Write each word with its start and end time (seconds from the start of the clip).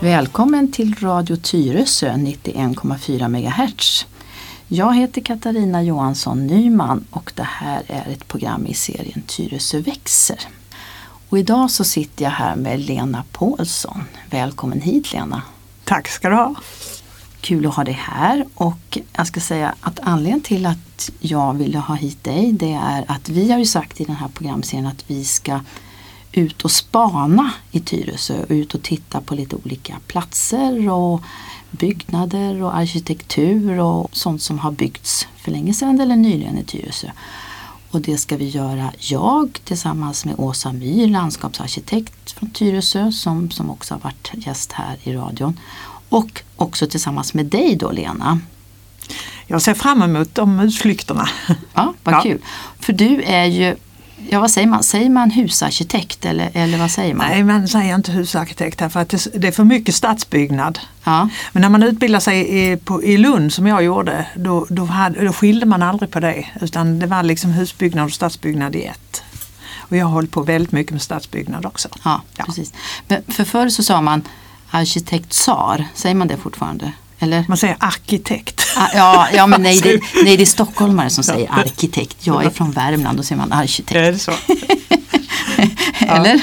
Välkommen 0.00 0.72
till 0.72 0.94
Radio 0.94 1.36
Tyresö 1.36 2.10
91,4 2.12 3.28
MHz. 3.28 4.06
Jag 4.68 4.96
heter 4.96 5.20
Katarina 5.20 5.82
Johansson 5.82 6.46
Nyman 6.46 7.04
och 7.10 7.32
det 7.34 7.42
här 7.42 7.82
är 7.86 8.12
ett 8.12 8.28
program 8.28 8.66
i 8.66 8.74
serien 8.74 9.22
Tyresö 9.26 9.80
växer. 9.80 10.57
Och 11.30 11.38
idag 11.38 11.70
så 11.70 11.84
sitter 11.84 12.24
jag 12.24 12.30
här 12.30 12.56
med 12.56 12.80
Lena 12.80 13.24
Paulsson. 13.32 14.04
Välkommen 14.30 14.80
hit 14.80 15.12
Lena! 15.12 15.42
Tack 15.84 16.08
ska 16.08 16.28
du 16.28 16.34
ha. 16.34 16.54
Kul 17.40 17.66
att 17.66 17.74
ha 17.74 17.84
dig 17.84 17.98
här 18.00 18.46
och 18.54 18.98
jag 19.12 19.26
ska 19.26 19.40
säga 19.40 19.74
att 19.80 20.00
anledningen 20.02 20.40
till 20.40 20.66
att 20.66 21.10
jag 21.20 21.54
ville 21.54 21.78
ha 21.78 21.94
hit 21.94 22.24
dig 22.24 22.52
det 22.52 22.72
är 22.72 23.04
att 23.08 23.28
vi 23.28 23.52
har 23.52 23.58
ju 23.58 23.66
sagt 23.66 24.00
i 24.00 24.04
den 24.04 24.16
här 24.16 24.28
programserien 24.28 24.86
att 24.86 25.04
vi 25.06 25.24
ska 25.24 25.60
ut 26.32 26.62
och 26.62 26.70
spana 26.70 27.52
i 27.70 27.80
Tyresö 27.80 28.42
och 28.42 28.50
ut 28.50 28.74
och 28.74 28.82
titta 28.82 29.20
på 29.20 29.34
lite 29.34 29.56
olika 29.56 29.94
platser 30.06 30.90
och 30.90 31.22
byggnader 31.70 32.62
och 32.62 32.76
arkitektur 32.76 33.80
och 33.80 34.08
sånt 34.12 34.42
som 34.42 34.58
har 34.58 34.70
byggts 34.70 35.28
för 35.36 35.50
länge 35.50 35.74
sedan 35.74 36.00
eller 36.00 36.16
nyligen 36.16 36.58
i 36.58 36.64
Tyresö. 36.64 37.10
Och 37.90 38.00
det 38.00 38.18
ska 38.18 38.36
vi 38.36 38.48
göra 38.48 38.92
jag 38.98 39.58
tillsammans 39.64 40.24
med 40.24 40.34
Åsa 40.38 40.72
Myr, 40.72 41.06
landskapsarkitekt 41.08 42.30
från 42.30 42.50
Tyresö 42.50 43.12
som, 43.12 43.50
som 43.50 43.70
också 43.70 43.94
har 43.94 44.00
varit 44.00 44.30
gäst 44.32 44.72
här 44.72 44.96
i 45.02 45.12
radion. 45.12 45.60
Och 46.08 46.42
också 46.56 46.86
tillsammans 46.86 47.34
med 47.34 47.46
dig 47.46 47.76
då 47.76 47.90
Lena. 47.90 48.40
Jag 49.46 49.62
ser 49.62 49.74
fram 49.74 50.02
emot 50.02 50.34
de 50.34 50.60
utflykterna. 50.60 51.28
Ja, 51.74 51.94
vad 52.04 52.14
Ja. 52.14 52.20
kul. 52.22 52.38
För 52.80 52.92
du 52.92 53.22
är 53.22 53.44
ju, 53.44 53.76
ja 54.30 54.40
vad 54.40 54.50
säger 54.50 54.66
man, 54.66 54.82
säger 54.82 55.10
man 55.10 55.30
husarkitekt 55.30 56.24
eller, 56.24 56.50
eller 56.54 56.78
vad 56.78 56.90
säger 56.90 57.14
man? 57.14 57.26
Nej, 57.28 57.44
man 57.44 57.68
säger 57.68 57.94
inte 57.94 58.12
husarkitekt 58.12 58.80
här 58.80 58.88
för 58.88 59.00
att 59.00 59.08
det, 59.08 59.26
det 59.40 59.48
är 59.48 59.52
för 59.52 59.64
mycket 59.64 59.94
stadsbyggnad. 59.94 60.78
Ja, 61.04 61.28
Men 61.52 61.60
när 61.62 61.68
man 61.68 61.82
utbildar 61.82 62.20
sig 62.20 62.70
i, 62.72 62.76
på, 62.76 63.02
i 63.04 63.16
Lund 63.16 63.52
som 63.52 63.66
jag 63.66 63.84
gjorde, 63.84 64.26
då, 64.36 64.66
då, 64.70 64.84
hade, 64.84 65.24
då 65.24 65.32
skilde 65.32 65.66
man 65.66 65.82
aldrig 65.82 66.10
på 66.10 66.20
det. 66.20 66.46
Utan 66.60 66.98
det 66.98 67.06
var 67.06 67.22
liksom 67.22 67.50
husbyggnad 67.52 68.04
och 68.04 68.12
stadsbyggnad 68.12 68.76
i 68.76 68.84
ett. 68.84 69.22
Och 69.78 69.96
jag 69.96 70.04
har 70.06 70.12
hållit 70.12 70.30
på 70.30 70.42
väldigt 70.42 70.72
mycket 70.72 70.92
med 70.92 71.02
stadsbyggnad 71.02 71.66
också. 71.66 71.88
ja, 72.04 72.22
Ja. 72.36 72.44
precis. 72.44 72.72
Men 73.08 73.22
för 73.28 73.44
förr 73.44 73.68
så 73.68 73.82
sa 73.82 74.00
man 74.00 74.22
arkitektsar, 74.70 75.84
säger 75.94 76.14
man 76.14 76.28
det 76.28 76.36
fortfarande? 76.36 76.92
Eller? 77.18 77.44
Man 77.48 77.56
säger 77.56 77.76
arkitekt. 77.80 78.66
Ah, 78.76 78.88
Ja, 78.94 79.28
ja 79.34 79.46
men 79.46 79.62
nej 79.62 79.80
det, 79.80 80.00
nej, 80.24 80.36
det 80.36 80.42
är 80.42 80.46
stockholmare 80.46 81.10
som 81.10 81.24
säger 81.24 81.52
arkitekt. 81.52 82.26
Jag 82.26 82.44
är 82.44 82.50
från 82.50 82.70
Värmland, 82.70 83.18
då 83.18 83.22
säger 83.22 83.38
man 83.40 83.52
arkitekt. 83.52 83.92
Är 83.96 84.12
det 84.12 84.18
så? 84.18 84.32
Eller? 86.00 86.40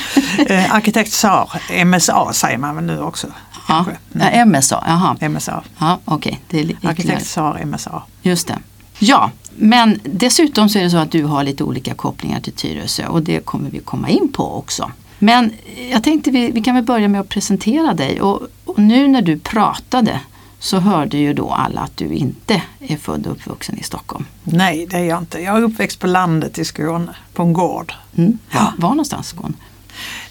Eh, 0.48 0.74
arkitekt 0.74 1.12
SAR, 1.12 1.86
MSA 1.86 2.34
säger 2.34 2.58
man 2.58 2.76
väl 2.76 2.84
nu 2.86 3.00
också. 3.02 3.28
Ja, 3.68 3.86
kanske. 4.14 4.38
ja, 4.38 4.46
MSA, 4.46 4.84
jaha. 4.88 5.30
MSA. 5.30 5.64
Ja, 5.78 6.00
okej. 6.06 6.40
Det 6.50 6.60
är 6.60 6.76
Arkitekt 6.84 7.28
SAR, 7.28 7.66
MSA. 7.66 8.04
Just 8.22 8.48
det. 8.48 8.58
Ja, 9.00 9.32
men 9.56 10.00
dessutom 10.04 10.70
så 10.70 10.80
är 10.80 10.84
det 10.84 10.90
så 10.90 10.98
att 10.98 11.12
du 11.12 11.24
har 11.24 11.44
lite 11.44 11.64
olika 11.64 11.94
kopplingar 11.94 12.40
till 12.40 12.54
Tyresö 12.54 13.08
och 13.08 13.22
det 13.22 13.46
kommer 13.46 13.70
vi 13.70 13.80
komma 13.80 14.10
in 14.10 14.32
på 14.34 14.58
också. 14.58 14.92
Men 15.20 15.54
jag 15.92 16.04
tänkte 16.04 16.32
vi, 16.32 16.52
vi 16.52 16.62
kan 16.62 16.76
väl 16.76 16.84
börja 16.84 17.08
med 17.08 17.22
att 17.22 17.30
presentera 17.30 17.94
dig 17.94 18.22
och, 18.22 18.42
och 18.66 18.80
nu 18.80 19.08
när 19.08 19.22
du 19.22 19.40
pratade 19.40 20.20
så 20.66 20.80
hörde 20.80 21.18
ju 21.18 21.34
då 21.34 21.52
alla 21.52 21.82
att 21.82 21.98
du 21.98 22.14
inte 22.14 22.62
är 22.80 22.98
född 22.98 23.28
och 23.28 23.32
uppvuxen 23.32 23.80
i 23.80 23.84
Stockholm. 23.84 24.26
Nej, 24.44 24.88
det 24.90 24.98
är 24.98 25.04
jag 25.04 25.20
inte. 25.20 25.40
Jag 25.40 25.58
är 25.58 25.62
uppväxt 25.62 26.00
på 26.00 26.08
landet 26.08 26.60
i 26.60 26.66
Skåne, 26.66 27.16
på 27.34 27.44
en 27.44 27.54
gård. 27.54 27.94
Mm. 28.16 28.38
Var, 28.52 28.74
var 28.78 28.90
någonstans 28.90 29.28
i 29.28 29.36
Skåne? 29.36 29.54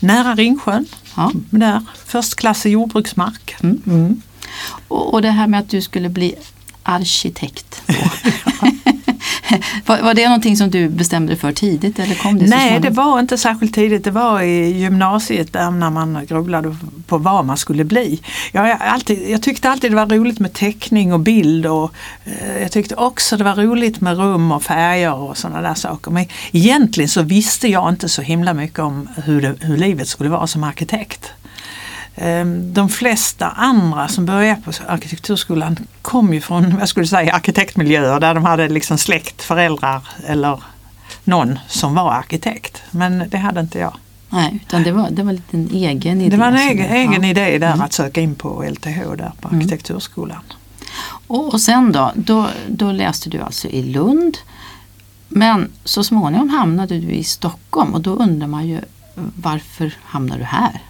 Nära 0.00 0.34
Ringsjön. 0.34 0.86
Ja. 1.16 1.32
Där. 1.50 1.82
Förstklassig 2.06 2.72
jordbruksmark. 2.72 3.56
Mm. 3.62 4.22
Och, 4.88 5.14
och 5.14 5.22
det 5.22 5.30
här 5.30 5.46
med 5.46 5.60
att 5.60 5.70
du 5.70 5.82
skulle 5.82 6.08
bli 6.08 6.34
arkitekt. 6.82 7.82
var, 9.86 10.02
var 10.02 10.14
det 10.14 10.24
någonting 10.24 10.56
som 10.56 10.70
du 10.70 10.88
bestämde 10.88 11.32
dig 11.32 11.40
för 11.40 11.52
tidigt 11.52 11.98
eller 11.98 12.14
kom 12.14 12.38
det 12.38 12.48
så 12.48 12.56
Nej, 12.56 12.80
det 12.80 12.90
var 12.90 13.20
inte 13.20 13.38
särskilt 13.38 13.74
tidigt. 13.74 14.04
Det 14.04 14.10
var 14.10 14.40
i 14.42 14.78
gymnasiet 14.78 15.52
där 15.52 15.70
när 15.70 15.90
man 15.90 16.26
grubblade 16.28 16.76
på 17.06 17.18
vad 17.18 17.44
man 17.44 17.56
skulle 17.56 17.84
bli. 17.84 18.20
Jag, 18.52 18.78
alltid, 18.80 19.30
jag 19.30 19.42
tyckte 19.42 19.70
alltid 19.70 19.90
det 19.90 19.96
var 19.96 20.06
roligt 20.06 20.40
med 20.40 20.52
teckning 20.52 21.12
och 21.12 21.20
bild 21.20 21.66
och 21.66 21.94
eh, 22.24 22.62
jag 22.62 22.72
tyckte 22.72 22.94
också 22.94 23.36
det 23.36 23.44
var 23.44 23.54
roligt 23.54 24.00
med 24.00 24.18
rum 24.18 24.52
och 24.52 24.62
färger 24.62 25.14
och 25.14 25.36
sådana 25.36 25.68
där 25.68 25.74
saker. 25.74 26.10
Men 26.10 26.26
egentligen 26.52 27.08
så 27.08 27.22
visste 27.22 27.68
jag 27.68 27.88
inte 27.88 28.08
så 28.08 28.22
himla 28.22 28.54
mycket 28.54 28.78
om 28.78 29.08
hur, 29.24 29.42
det, 29.42 29.54
hur 29.60 29.76
livet 29.76 30.08
skulle 30.08 30.30
vara 30.30 30.46
som 30.46 30.64
arkitekt. 30.64 31.32
Ehm, 32.16 32.72
De 32.74 32.88
flesta 32.88 33.48
andra 33.48 34.08
som 34.08 34.26
började 34.26 34.60
på 34.62 34.72
arkitekturskolan 34.88 35.76
kom 36.02 36.34
ju 36.34 36.40
från, 36.40 36.76
jag 36.78 36.88
skulle 36.88 37.06
säga 37.06 37.32
arkitektmiljöer 37.32 38.20
där 38.20 38.34
de 38.34 38.44
hade 38.44 38.68
liksom 38.68 38.98
släkt, 38.98 39.42
föräldrar 39.42 40.00
eller 40.26 40.62
någon 41.24 41.58
som 41.68 41.94
var 41.94 42.12
arkitekt. 42.12 42.82
Men 42.90 43.24
det 43.28 43.38
hade 43.38 43.60
inte 43.60 43.78
jag. 43.78 43.94
Nej, 44.30 44.60
utan 44.66 44.82
det 44.82 44.92
var, 44.92 45.10
det 45.10 45.22
var 45.22 45.32
lite 45.32 45.56
en 45.56 45.68
egen 45.72 46.20
idé. 46.20 46.30
Det 46.30 46.36
var 46.36 46.46
en 46.46 46.56
egen, 46.56 46.88
du- 46.88 46.94
egen 46.96 47.22
ja. 47.22 47.28
idé 47.28 47.58
där 47.58 47.66
Mm. 47.72 47.80
att 47.80 47.92
söka 47.92 48.20
in 48.20 48.34
på 48.34 48.62
LTH 48.70 49.00
där 49.18 49.32
på 49.40 49.48
arkitekturskolan. 49.48 50.40
Och, 51.26 51.52
och 51.54 51.60
sen 51.60 51.92
då, 51.92 52.12
då, 52.14 52.48
då 52.68 52.92
läste 52.92 53.30
du 53.30 53.40
alltså 53.40 53.68
i 53.68 53.82
Lund. 53.82 54.38
Men 55.28 55.70
så 55.84 56.04
småningom 56.04 56.48
hamnade 56.48 56.98
du 57.00 57.10
i 57.10 57.24
Stockholm 57.24 57.94
och 57.94 58.00
då 58.00 58.10
undrar 58.16 58.46
man 58.46 58.66
ju 58.66 58.80
varför 59.36 59.92
hamnar 60.02 60.38
du 60.38 60.44
här? 60.44 60.82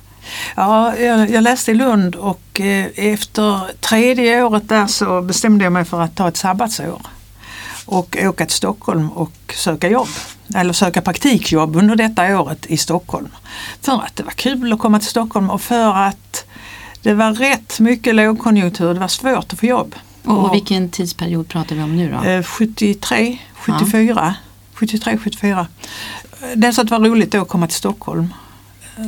Ja, 0.54 0.96
jag, 0.96 1.30
jag 1.30 1.42
läste 1.42 1.70
i 1.70 1.74
Lund 1.74 2.14
och 2.16 2.60
eh, 2.60 2.86
efter 2.96 3.60
tredje 3.80 4.42
året 4.42 4.68
där 4.68 4.86
så 4.86 5.22
bestämde 5.22 5.64
jag 5.64 5.72
mig 5.72 5.84
för 5.84 6.00
att 6.00 6.16
ta 6.16 6.28
ett 6.28 6.36
sabbatsår 6.36 7.02
och 7.86 8.16
åka 8.20 8.46
till 8.46 8.56
Stockholm 8.56 9.10
och 9.10 9.32
söka 9.54 9.88
jobb. 9.88 10.08
Eller 10.54 10.72
söka 10.72 11.02
praktikjobb 11.02 11.76
under 11.76 11.96
detta 11.96 12.40
året 12.40 12.66
i 12.66 12.76
Stockholm. 12.76 13.28
För 13.80 13.92
att 13.92 14.16
det 14.16 14.22
var 14.22 14.30
kul 14.30 14.72
att 14.72 14.78
komma 14.78 14.98
till 14.98 15.08
Stockholm 15.08 15.50
och 15.50 15.60
för 15.60 15.94
att 15.94 16.44
det 17.02 17.14
var 17.14 17.32
rätt 17.32 17.80
mycket 17.80 18.14
lågkonjunktur. 18.14 18.94
Det 18.94 19.00
var 19.00 19.08
svårt 19.08 19.52
att 19.52 19.60
få 19.60 19.66
jobb. 19.66 19.94
Och, 20.24 20.44
och 20.44 20.54
vilken 20.54 20.90
tidsperiod 20.90 21.48
pratar 21.48 21.76
vi 21.76 21.82
om 21.82 21.96
nu 21.96 22.12
då? 22.12 22.28
Eh, 22.28 22.42
73, 22.42 23.38
74, 23.54 24.34
73, 24.74 25.18
74. 25.18 25.66
Dels 26.54 26.78
att 26.78 26.86
det 26.88 26.98
var 26.98 27.08
roligt 27.08 27.32
då 27.32 27.42
att 27.42 27.48
komma 27.48 27.66
till 27.66 27.76
Stockholm. 27.76 28.34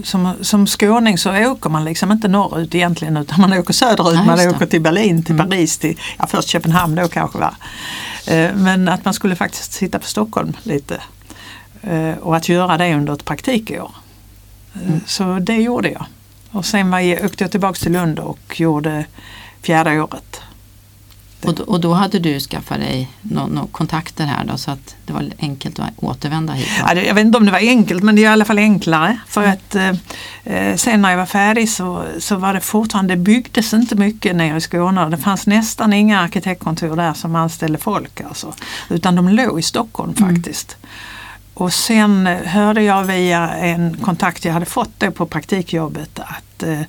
Som, 0.04 0.32
som 0.40 0.66
skåning 0.66 1.18
så 1.18 1.36
åker 1.36 1.70
man 1.70 1.84
liksom 1.84 2.12
inte 2.12 2.28
norrut 2.28 2.74
egentligen 2.74 3.16
utan 3.16 3.40
man 3.40 3.52
åker 3.52 3.72
söderut. 3.72 4.14
Ja, 4.14 4.24
man 4.24 4.48
åker 4.48 4.66
till 4.66 4.80
Berlin, 4.80 5.22
till 5.22 5.34
Mm. 5.34 5.48
Paris, 5.50 5.78
till 5.78 6.00
ja, 6.18 6.26
först 6.26 6.48
Köpenhamn 6.48 6.94
då 6.94 7.08
kanske. 7.08 7.38
Va? 7.38 7.54
Eh, 8.26 8.54
Men 8.54 8.88
att 8.88 9.04
man 9.04 9.14
skulle 9.14 9.36
faktiskt 9.36 9.72
sitta 9.72 9.98
på 9.98 10.06
Stockholm 10.06 10.52
lite. 10.62 11.00
Eh, 11.82 12.14
Och 12.20 12.36
att 12.36 12.48
göra 12.48 12.76
det 12.78 12.94
under 12.94 13.12
ett 13.12 13.24
praktikår. 13.24 13.90
Eh, 14.74 14.80
Mm. 14.88 15.00
Så 15.06 15.38
det 15.38 15.56
gjorde 15.56 15.90
jag. 15.90 16.06
Och 16.50 16.64
sen 16.66 16.90
var 16.90 17.00
jag, 17.00 17.24
åkte 17.24 17.44
jag 17.44 17.50
tillbaka 17.50 17.78
till 17.78 17.92
Lund 17.92 18.18
och 18.18 18.60
gjorde 18.60 19.04
fjärde 19.62 20.00
året. 20.00 20.40
Och 21.46 21.54
då, 21.54 21.62
och 21.62 21.80
då 21.80 21.92
hade 21.94 22.18
du 22.18 22.40
skaffat 22.40 22.78
dig 22.78 23.08
några 23.22 23.46
nå 23.46 23.66
kontakter 23.66 24.24
här 24.26 24.44
då 24.44 24.56
så 24.56 24.70
att 24.70 24.94
det 25.06 25.12
var 25.12 25.30
enkelt 25.38 25.78
att 25.78 25.86
återvända 25.96 26.52
hit? 26.52 26.68
Ja, 26.88 26.94
det- 26.94 27.04
jag 27.04 27.14
vet 27.14 27.24
inte 27.26 27.38
om 27.38 27.46
det 27.46 27.52
var 27.52 27.58
enkelt 27.58 28.02
men 28.02 28.16
det 28.16 28.20
är 28.22 28.30
i 28.30 28.32
alla 28.32 28.44
fall 28.44 28.58
enklare. 28.58 29.18
För 29.28 29.44
att 29.44 29.74
eh, 29.74 29.88
eh, 30.44 30.76
sen 30.76 31.02
när 31.02 31.10
jag 31.10 31.18
var 31.18 31.26
färdig 31.26 31.68
så, 31.70 32.04
så 32.18 32.36
var 32.36 32.54
det 32.54 32.60
fortfarande, 32.60 33.14
det 33.14 33.20
byggdes 33.20 33.74
inte 33.74 33.94
mycket 33.94 34.36
nere 34.36 34.56
i 34.56 34.60
Skåne. 34.60 35.08
Det 35.08 35.16
fanns 35.16 35.46
nästan 35.46 35.92
inga 35.92 36.20
arkitektkontor 36.20 36.96
där 36.96 37.12
som 37.14 37.36
anställde 37.36 37.78
folk. 37.78 38.20
Alltså, 38.20 38.54
utan 38.88 39.16
de 39.16 39.28
låg 39.28 39.58
i 39.58 39.62
Stockholm 39.62 40.14
faktiskt. 40.14 40.76
Och 41.54 41.72
sen 41.72 42.26
eh, 42.26 42.36
hörde 42.38 42.82
jag 42.82 43.04
via 43.04 43.48
en 43.54 43.96
kontakt 43.96 44.44
jag 44.44 44.52
hade 44.52 44.66
fått 44.66 44.90
då 45.00 45.10
på 45.10 45.26
praktikjobbet 45.26 46.18
att 46.18 46.62
eh, 46.62 46.80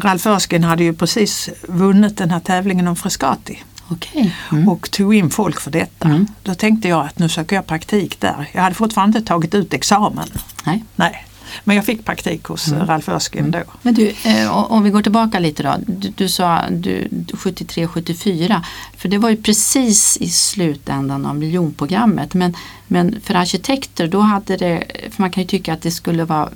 Ralf 0.00 0.26
Örsken 0.26 0.64
hade 0.64 0.84
ju 0.84 0.92
precis 0.94 1.48
vunnit 1.68 2.16
den 2.16 2.30
här 2.30 2.40
tävlingen 2.40 2.88
om 2.88 2.96
Frescati 2.96 3.62
Okej. 3.88 4.36
Mm. 4.52 4.68
och 4.68 4.90
tog 4.90 5.14
in 5.14 5.30
folk 5.30 5.60
för 5.60 5.70
detta. 5.70 6.08
Mm. 6.08 6.26
Då 6.42 6.54
tänkte 6.54 6.88
jag 6.88 7.06
att 7.06 7.18
nu 7.18 7.28
söker 7.28 7.56
jag 7.56 7.66
praktik 7.66 8.20
där. 8.20 8.48
Jag 8.52 8.62
hade 8.62 8.74
fortfarande 8.74 9.18
inte 9.18 9.28
tagit 9.28 9.54
ut 9.54 9.74
examen. 9.74 10.28
Nej. 10.64 10.84
Nej. 10.96 11.26
Men 11.64 11.76
jag 11.76 11.84
fick 11.84 12.04
praktik 12.04 12.44
hos 12.44 12.68
mm. 12.68 12.86
Ralf 12.86 13.08
Örsken 13.08 13.50
då. 13.50 13.62
Men 13.82 13.94
du, 13.94 14.14
eh, 14.24 14.72
om 14.72 14.82
vi 14.82 14.90
går 14.90 15.02
tillbaka 15.02 15.38
lite 15.38 15.62
då. 15.62 15.74
Du, 15.86 16.08
du 16.08 16.28
sa 16.28 16.64
du, 16.70 17.08
73-74, 17.32 18.60
för 18.96 19.08
det 19.08 19.18
var 19.18 19.30
ju 19.30 19.36
precis 19.36 20.16
i 20.16 20.28
slutändan 20.28 21.26
av 21.26 21.36
miljonprogrammet. 21.36 22.34
Men, 22.34 22.56
men 22.86 23.20
för 23.20 23.34
arkitekter, 23.34 24.08
då 24.08 24.20
hade 24.20 24.56
det, 24.56 24.84
för 25.10 25.22
man 25.22 25.30
kan 25.30 25.42
ju 25.42 25.48
tycka 25.48 25.72
att 25.72 25.82
det 25.82 25.90
skulle 25.90 26.24
vara 26.24 26.48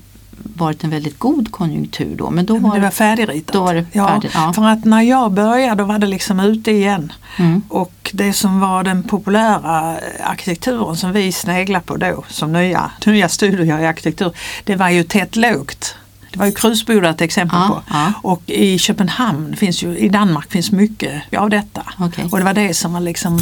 varit 0.43 0.85
en 0.85 0.91
väldigt 0.91 1.19
god 1.19 1.53
konjunktur 1.53 2.17
då. 2.17 2.31
Men 2.31 2.47
då 2.47 2.59
var 2.59 2.75
det 2.75 2.81
var 2.81 2.91
färdigritat. 2.91 3.53
Då 3.55 3.63
var 3.65 3.75
det 3.75 3.85
färdigt, 3.85 4.31
ja. 4.35 4.53
För 4.53 4.65
att 4.67 4.85
när 4.85 5.03
jag 5.03 5.33
började 5.33 5.83
då 5.83 5.85
var 5.85 5.99
det 5.99 6.07
liksom 6.07 6.41
ute 6.41 6.71
igen. 6.71 7.13
Mm. 7.39 7.63
Och 7.69 8.11
det 8.15 8.33
som 8.33 8.61
var 8.61 8.85
den 8.85 9.03
populära 9.03 9.99
arkitekturen 10.25 10.97
som 10.97 11.13
vi 11.13 11.33
sneglade 11.33 11.85
på 11.85 11.97
då 11.97 12.25
som 12.29 12.53
nya, 12.53 12.91
nya 13.07 13.29
studier 13.29 13.81
i 13.81 13.87
arkitektur, 13.87 14.33
det 14.65 14.77
var 14.77 14.89
ju 14.89 15.05
tätt 15.05 15.37
lågt. 15.37 15.95
Det 16.33 16.39
var 16.39 16.47
ju 16.47 16.53
Krusboda 16.53 17.11
ett 17.11 17.21
exempel 17.21 17.59
Ja, 17.59 17.69
på. 17.69 17.95
ja. 17.95 18.13
Och 18.23 18.43
i 18.47 18.79
Köpenhamn 18.79 19.57
finns 19.57 19.83
ju, 19.83 19.97
i 19.99 20.09
Danmark 20.09 20.51
finns 20.53 20.73
mycket 20.73 21.23
av 21.39 21.51
detta. 21.51 21.83
Okej. 21.99 22.25
Och 22.33 22.39
det 22.39 22.45
var 22.45 22.55
det 22.55 22.75
som 22.75 22.93
man, 22.93 23.05
liksom, 23.05 23.39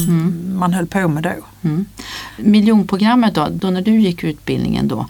man 0.59 0.73
höll 0.73 0.87
på 0.87 1.09
med 1.09 1.23
då. 1.23 1.33
Mm. 1.69 1.87
Miljonprogrammet 2.37 3.35
då, 3.35 3.49
då 3.50 3.71
när 3.71 3.83
du 3.83 4.00
gick 4.00 4.25
utbildningen 4.25 4.89
då, 4.89 5.06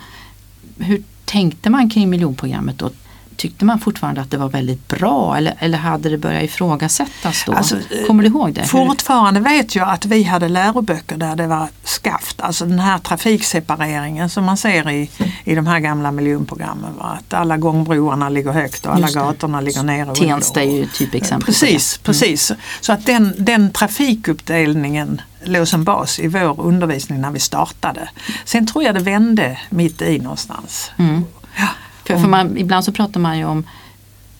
hur 0.78 1.02
tänkte 1.28 1.70
man 1.70 1.90
kring 1.90 2.10
miljonprogrammet 2.10 2.78
då? 2.78 2.90
Tyckte 3.36 3.64
man 3.64 3.78
fortfarande 3.80 4.20
att 4.20 4.30
det 4.30 4.36
var 4.36 4.48
väldigt 4.48 4.88
bra 4.88 5.36
eller, 5.36 5.54
eller 5.58 5.78
hade 5.78 6.08
det 6.08 6.18
börjat 6.18 6.42
ifrågasättas 6.42 7.44
då? 7.46 7.52
Alltså, 7.52 7.76
Kommer 8.06 8.22
du 8.22 8.28
ihåg 8.28 8.52
det? 8.52 8.64
Fortfarande 8.64 9.40
vet 9.40 9.74
jag 9.74 9.88
att 9.88 10.06
vi 10.06 10.22
hade 10.22 10.48
läroböcker 10.48 11.16
där 11.16 11.36
det 11.36 11.46
var 11.46 11.68
skaft, 11.84 12.40
alltså 12.40 12.66
den 12.66 12.78
här 12.78 12.98
trafiksepareringen 12.98 14.30
som 14.30 14.44
man 14.44 14.56
ser 14.56 14.90
i, 14.90 15.10
i 15.44 15.54
de 15.54 15.66
här 15.66 15.80
gamla 15.80 16.12
miljonprogrammen. 16.12 16.96
Va? 16.98 17.18
Att 17.18 17.34
alla 17.34 17.56
gångbroarna 17.56 18.28
ligger 18.28 18.52
högt 18.52 18.86
och 18.86 18.92
alla 18.92 19.06
Just 19.06 19.14
det. 19.14 19.20
gatorna 19.20 19.60
ligger 19.60 19.82
ner 19.82 20.10
och 20.10 20.16
Tensta 20.16 20.62
är 20.62 20.76
ju 20.76 20.86
typexempel 20.86 21.46
Precis, 21.46 21.98
precis. 21.98 22.52
Så 22.80 22.92
att 22.92 23.06
den, 23.06 23.34
den 23.38 23.72
trafikuppdelningen 23.72 25.20
låg 25.44 25.68
som 25.68 25.84
bas 25.84 26.18
i 26.18 26.28
vår 26.28 26.60
undervisning 26.60 27.20
när 27.20 27.30
vi 27.30 27.40
startade. 27.40 28.08
Sen 28.44 28.66
tror 28.66 28.84
jag 28.84 28.94
det 28.94 29.00
vände 29.00 29.58
mitt 29.70 30.02
i 30.02 30.18
någonstans. 30.18 30.90
Mm. 30.96 31.24
Ja. 31.56 31.68
För, 32.04 32.18
för 32.18 32.28
man, 32.28 32.58
ibland 32.58 32.84
så 32.84 32.92
pratar 32.92 33.20
man 33.20 33.38
ju 33.38 33.44
om 33.44 33.64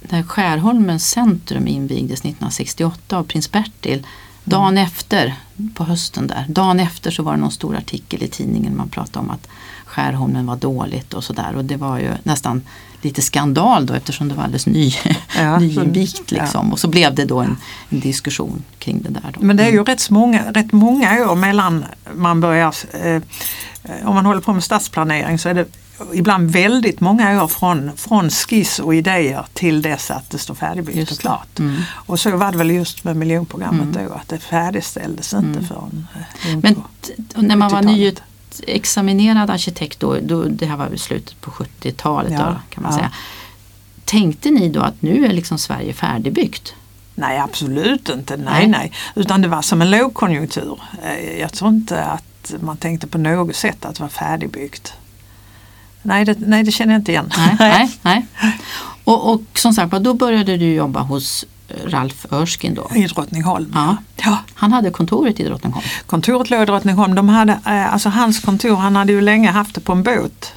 när 0.01 0.23
Skärholmens 0.23 1.11
centrum 1.11 1.69
invigdes 1.69 2.21
1968 2.21 3.19
av 3.19 3.25
prins 3.25 3.53
Bertil. 3.53 4.07
Dagen 4.45 4.73
Mm. 4.73 4.85
efter, 4.85 5.35
på 5.75 5.85
hösten 5.85 6.27
där, 6.27 6.45
dagen 6.49 6.81
efter 6.81 7.11
så 7.11 7.23
var 7.23 7.33
det 7.33 7.39
någon 7.39 7.51
stor 7.51 7.77
artikel 7.77 8.23
i 8.23 8.29
tidningen 8.29 8.77
man 8.77 8.89
pratade 8.89 9.19
om 9.19 9.31
att 9.31 9.49
Skärholmen 9.85 10.47
var 10.47 10.57
dåligt 10.57 11.15
och 11.15 11.25
sådär 11.25 11.57
och 11.57 11.65
det 11.65 11.77
var 11.77 11.99
ju 11.99 12.13
nästan 12.23 12.63
lite 13.03 13.23
skandal 13.23 13.87
då 13.87 13.95
eftersom 13.95 14.29
det 14.29 14.35
var 14.35 14.43
alldeles 14.43 14.67
ny, 14.67 14.93
Ja, 15.37 15.59
nyinvigt 15.61 16.31
liksom. 16.31 16.73
Och 16.73 16.79
så 16.79 16.89
blev 16.89 17.15
det 17.15 17.25
då 17.25 17.39
en, 17.39 17.57
en 17.89 18.01
diskussion 18.01 18.63
kring 18.79 19.03
det 19.03 19.11
där. 19.11 19.35
Då. 19.35 19.41
Men 19.41 19.57
det 19.57 19.65
är 19.65 19.73
ju 19.73 19.85
rätt 19.85 20.01
så 20.01 20.15
många, 20.15 20.53
rätt 20.53 20.73
många 20.73 21.31
år 21.31 21.35
mellan 21.35 21.85
man 22.15 22.41
börjar, 22.41 22.75
eh, 22.93 23.23
om 24.05 24.15
man 24.15 24.27
håller 24.27 24.41
på 24.41 24.53
med 24.53 24.65
stadsplanering 24.65 25.39
så 25.39 25.49
är 25.49 25.55
det 25.55 25.67
ibland 26.13 26.51
väldigt 26.51 27.01
många 27.01 27.45
år 27.45 27.49
från, 27.49 27.97
från 27.97 28.31
skiss 28.31 28.79
och 28.79 28.95
idéer 28.95 29.47
till 29.53 29.83
dess 29.83 30.11
att 30.11 30.31
det 30.31 30.39
står 30.39 30.55
färdigbyggt 30.55 30.99
Just 30.99 31.13
och 31.13 31.19
klart. 31.19 31.59
Mm. 31.59 31.83
Och 31.91 32.21
så 32.21 32.37
var 32.37 32.53
det 32.53 32.59
väl 32.59 32.71
just 32.71 33.05
med 33.05 33.17
miljonprogrammet 33.17 33.89
då 33.93 34.15
att 34.15 34.29
det 34.29 34.39
färdigställdes 34.39 35.35
inte 35.35 35.63
förrän 35.63 36.07
eh, 36.15 36.57
Men 36.57 36.83
när 37.35 37.57
man 37.57 37.73
var 37.73 37.83
70-talet. 37.83 38.23
Nyutexaminerad 38.67 39.51
arkitekt 39.51 40.01
då, 40.01 40.17
då, 40.23 40.45
det 40.45 40.67
här 40.67 40.77
var 40.77 40.97
slutet 40.97 41.41
på 41.41 41.51
70-talet 41.51 42.33
Ja, 42.33 42.39
då, 42.39 42.57
kan 42.71 42.83
man 42.83 42.93
ja. 42.93 42.99
säga. 42.99 43.11
Tänkte 44.05 44.51
ni 44.51 44.69
då 44.69 44.81
att 44.81 45.03
nu 45.03 45.25
är 45.27 45.33
liksom 45.33 45.59
Sverige 45.59 45.93
färdigbyggt? 45.93 46.75
Nej 47.15 47.39
absolut 47.39 48.09
inte, 48.09 48.37
nej 48.37 48.47
Nej. 48.47 48.67
nej. 48.67 48.93
Utan 49.15 49.43
det 49.43 49.49
var 49.49 49.63
som 49.63 49.83
en 49.83 49.91
lågkonjunktur. 49.91 50.81
Eh, 51.05 51.39
Jag 51.41 51.53
tror 51.53 51.71
inte 51.71 52.05
att 52.05 52.55
man 52.61 52.77
tänkte 52.77 53.07
på 53.07 53.19
något 53.19 53.57
sätt 53.57 53.85
att 53.85 53.95
det 53.95 54.03
var 54.03 54.09
färdigbyggt. 54.09 54.93
Nej 56.03 56.25
det, 56.25 56.37
nej, 56.39 56.63
det 56.63 56.73
känner 56.73 56.93
jag 56.93 57.01
inte 57.01 57.13
igen. 57.13 57.31
Nej, 57.37 57.57
nej, 57.59 57.97
nej. 58.03 58.27
Och, 59.05 59.33
och 59.33 59.43
som 59.55 59.73
sagt 59.73 59.93
då 59.93 60.15
började 60.15 60.57
du 60.57 60.75
jobba 60.75 61.01
hos 61.01 61.45
Ralf 61.69 62.27
Örskin 62.31 62.75
då. 62.75 62.91
I 62.95 63.07
Drottningholm. 63.07 63.73
Ja. 63.75 63.97
Ja. 64.17 64.39
Han 64.55 64.73
hade 64.73 64.91
kontoret 64.91 65.41
i 65.41 65.45
Drottningholm. 65.45 65.87
Kontoret 66.07 66.51
låg 66.51 66.63
i 66.63 66.65
Drottningholm. 66.65 67.15
De 67.15 67.29
hade, 67.29 67.53
eh, 67.53 67.93
alltså 67.93 68.09
hans 68.09 68.41
kontor, 68.41 68.77
han 68.77 68.97
hade 68.97 69.13
ju 69.13 69.21
länge 69.21 69.51
haft 69.51 69.75
det 69.75 69.81
på 69.81 69.93
en 69.93 70.03
båt. 70.03 70.53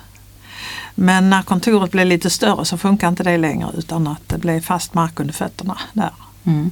Men 0.96 1.30
när 1.30 1.42
kontoret 1.42 1.92
blev 1.92 2.08
lite 2.08 2.30
större 2.30 2.66
så 2.66 2.78
funkar 2.78 3.08
inte 3.08 3.24
det 3.24 3.38
längre 3.38 3.70
utan 3.78 4.08
att 4.08 4.30
det 4.30 4.38
blev 4.38 4.62
fast 4.62 4.94
mark 4.94 5.20
under 5.20 5.34
fötterna 5.34 5.78
där. 5.94 6.14
Mm. 6.44 6.72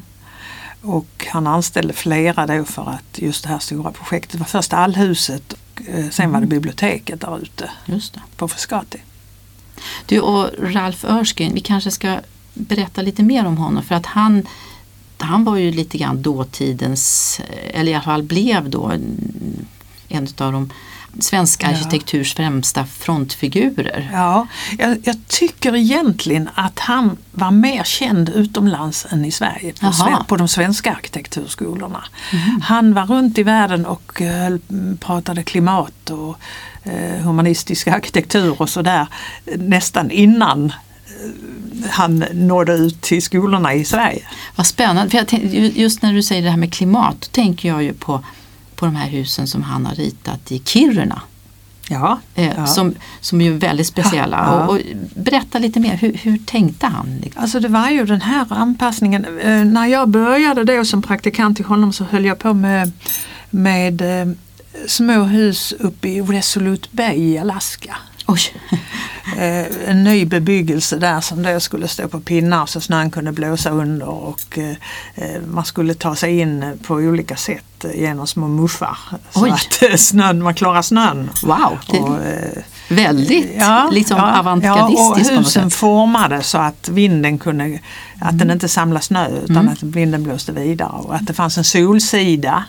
Och 0.81 1.27
han 1.30 1.47
anställde 1.47 1.94
flera 1.94 2.47
då 2.47 2.65
för 2.65 2.89
att 2.89 3.19
just 3.19 3.44
det 3.44 3.50
här 3.50 3.59
stora 3.59 3.92
projektet 3.92 4.31
det 4.31 4.38
var 4.38 4.45
först 4.45 4.74
allhuset 4.74 5.53
och 5.53 5.81
eh, 5.88 6.09
sen 6.09 6.31
var 6.31 6.42
det 6.42 6.47
biblioteket 6.47 7.21
där 7.21 7.39
ute 7.39 7.69
på 8.35 8.47
Frescati. 8.47 9.00
Du 10.06 10.19
och 10.19 10.50
Ralf 10.59 11.06
Örskin, 11.06 11.53
vi 11.53 11.62
kanske 11.62 11.92
ska 11.92 12.19
berätta 12.59 13.01
lite 13.01 13.23
mer 13.23 13.45
om 13.45 13.57
honom 13.57 13.83
för 13.83 13.95
att 13.95 14.06
han 14.06 14.47
han 15.21 15.44
var 15.44 15.57
ju 15.57 15.71
lite 15.71 15.97
grann 15.97 16.21
dåtidens, 16.21 17.41
eller 17.73 17.91
i 17.91 17.95
alla 17.95 18.03
fall 18.03 18.23
blev 18.23 18.69
då 18.69 18.91
en, 20.09 20.27
av 20.38 20.51
de 20.53 20.69
svenska 21.19 21.71
Ja. 21.71 21.77
arkitekturs 21.77 22.33
främsta 22.35 22.85
frontfigurer. 22.85 24.09
Ja, 24.13 24.47
jag, 24.77 24.97
jag 25.03 25.15
tycker 25.27 25.75
egentligen 25.75 26.50
att 26.56 26.79
han 26.79 27.17
var 27.31 27.51
mer 27.51 27.83
känd 27.83 28.29
utomlands 28.29 29.07
än 29.09 29.25
i 29.25 29.31
Sverige 29.31 29.73
på, 29.81 29.91
sven, 29.91 30.25
på 30.27 30.35
de 30.35 30.47
svenska 30.47 30.91
arkitekturskolorna. 30.91 32.03
Han 32.61 32.94
var 32.94 33.06
runt 33.06 33.38
i 33.38 33.44
världen 33.44 33.85
och 33.85 34.21
eh, 34.21 34.27
höll- 34.44 34.97
pratade 35.00 35.44
klimat 35.44 36.09
och 36.09 36.38
eh, 36.83 37.21
humanistisk 37.23 37.88
arkitektur 37.88 38.61
och 38.61 38.69
sådär 38.69 39.07
eh, 39.45 39.59
nästan 39.59 40.11
innan 40.11 40.73
han 41.89 42.25
nådde 42.33 42.74
ut 42.74 43.01
till 43.01 43.21
skolorna 43.21 43.74
i 43.74 43.86
Sverige. 43.86 44.21
Vad 44.56 44.68
spännande, 44.68 45.10
för 45.12 45.24
tänk, 45.27 45.44
ju- 45.44 45.71
just 45.75 46.01
när 46.01 46.13
du 46.13 46.24
säger 46.24 46.42
det 46.42 46.50
här 46.50 46.57
med 46.57 46.74
klimat, 46.74 47.16
då 47.21 47.27
tänker 47.31 47.69
jag 47.69 47.83
ju 47.83 47.94
på, 47.94 48.24
på 48.75 48.86
de 48.86 48.95
här 48.95 49.10
husen 49.10 49.48
som 49.48 49.63
han 49.63 49.86
har 49.86 49.95
ritat 49.95 50.51
i 50.51 50.60
Kiruna. 50.66 51.21
Ja, 51.92 52.19
Eh, 52.36 52.54
ja. 52.57 52.68
som, 52.68 52.95
som 53.21 53.42
ju 53.42 53.56
är 53.56 53.57
väldigt 53.60 53.88
speciella. 53.88 54.38
Ja. 54.38 54.66
Och, 54.68 54.74
och 54.75 54.80
berätta 55.16 55.60
lite 55.60 55.80
mer, 55.80 55.98
hur, 55.98 56.13
hur 56.13 56.38
tänkte 56.45 56.88
han? 56.88 57.24
Alltså 57.36 57.60
det 57.60 57.68
var 57.68 57.89
ju 57.89 58.06
den 58.06 58.21
här 58.21 58.45
anpassningen. 58.50 59.25
Eh, 59.39 59.66
när 59.66 59.86
jag 59.88 60.10
började 60.10 60.63
då 60.63 60.86
som 60.86 61.01
praktikant 61.01 61.60
i 61.60 61.63
honom 61.63 61.94
så 61.94 62.04
höll 62.04 62.25
jag 62.25 62.39
på 62.39 62.54
med, 62.54 62.92
med 63.50 64.01
eh, 64.01 64.33
små 64.88 65.24
hus 65.24 65.74
uppe 65.80 66.07
i 66.10 66.21
Resolute 66.21 66.88
Bay 66.92 67.16
i 67.18 67.38
Alaska. 67.38 67.95
Oj, 68.31 68.39
Eh, 69.37 69.65
en 69.89 70.03
ny 70.03 70.25
bebyggelse 70.25 70.97
där 70.97 71.21
som 71.21 71.43
då 71.43 71.59
skulle 71.59 71.87
stå 71.87 72.07
på 72.07 72.19
pinnar 72.19 72.65
så 72.65 72.81
snön 72.81 73.11
kunde 73.11 73.31
blåsa 73.31 73.69
under 73.69 74.07
och 74.09 74.57
eh, 74.57 74.69
eh, 75.15 75.42
man 75.51 75.65
skulle 75.65 75.94
ta 75.94 76.15
sig 76.15 76.39
in 76.39 76.80
på 76.87 76.94
olika 76.94 77.35
sätt 77.35 77.85
genom 77.95 78.27
små 78.27 78.47
muffar. 78.47 78.97
Så 79.31 79.44
Oj. 79.44 79.49
att 79.51 79.99
snön, 79.99 80.42
man 80.44 80.54
klarar 80.56 80.81
snön. 80.81 81.30
wow, 81.44 81.77
Och, 82.01 82.18
väldigt 82.87 83.56
liksom 83.92 84.18
Ja, 84.18 84.39
avantgardistiskt 84.39 84.99
och 84.99 85.15
på 85.15 85.35
något 85.35 85.45
husen 85.47 85.69
sätt. 85.69 85.73
formade 85.73 86.44
så 86.44 86.57
att 86.57 86.89
vinden 86.89 87.37
kunde, 87.39 87.80
att 88.19 88.31
Mm. 88.31 88.37
den 88.37 88.51
inte 88.51 88.68
samlade 88.69 89.06
snö 89.06 89.27
utan 89.44 89.69
att 89.69 89.83
vinden 89.83 90.23
blåste 90.23 90.51
vidare 90.51 90.89
och 90.92 91.15
att 91.15 91.27
det 91.27 91.33
fanns 91.33 91.57
en 91.57 91.63
solsida. 91.63 92.63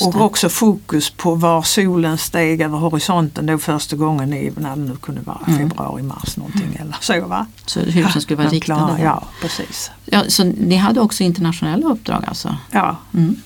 Och 0.00 0.20
också 0.20 0.48
fokus 0.48 1.10
på 1.10 1.34
var 1.34 1.62
solen 1.62 2.18
steg 2.18 2.60
över 2.60 2.78
horisonten 2.78 3.46
då 3.46 3.58
första 3.58 3.96
gången 3.96 4.32
i, 4.32 4.52
när 4.56 4.76
det 4.76 4.82
nu 4.82 4.96
kunde 4.96 5.20
vara 5.20 5.38
Mm. 5.46 5.58
februari, 5.58 6.02
mars 6.02 6.36
någonting 6.36 6.76
eller 6.80 6.96
så 7.00 7.26
va. 7.26 7.46
Så 7.66 7.80
husen 7.80 8.22
skulle 8.22 8.36
vara 8.36 8.48
riktade. 8.48 8.92
där. 8.96 9.04
Ja, 9.04 9.22
precis. 9.40 9.90
Ja, 10.04 10.22
så 10.28 10.44
ni 10.44 10.76
hade 10.76 11.00
också 11.00 11.22
internationella 11.22 11.86
uppdrag 11.88 12.24
alltså? 12.28 12.56
Ja. 12.70 12.96
Mm. 13.14 13.36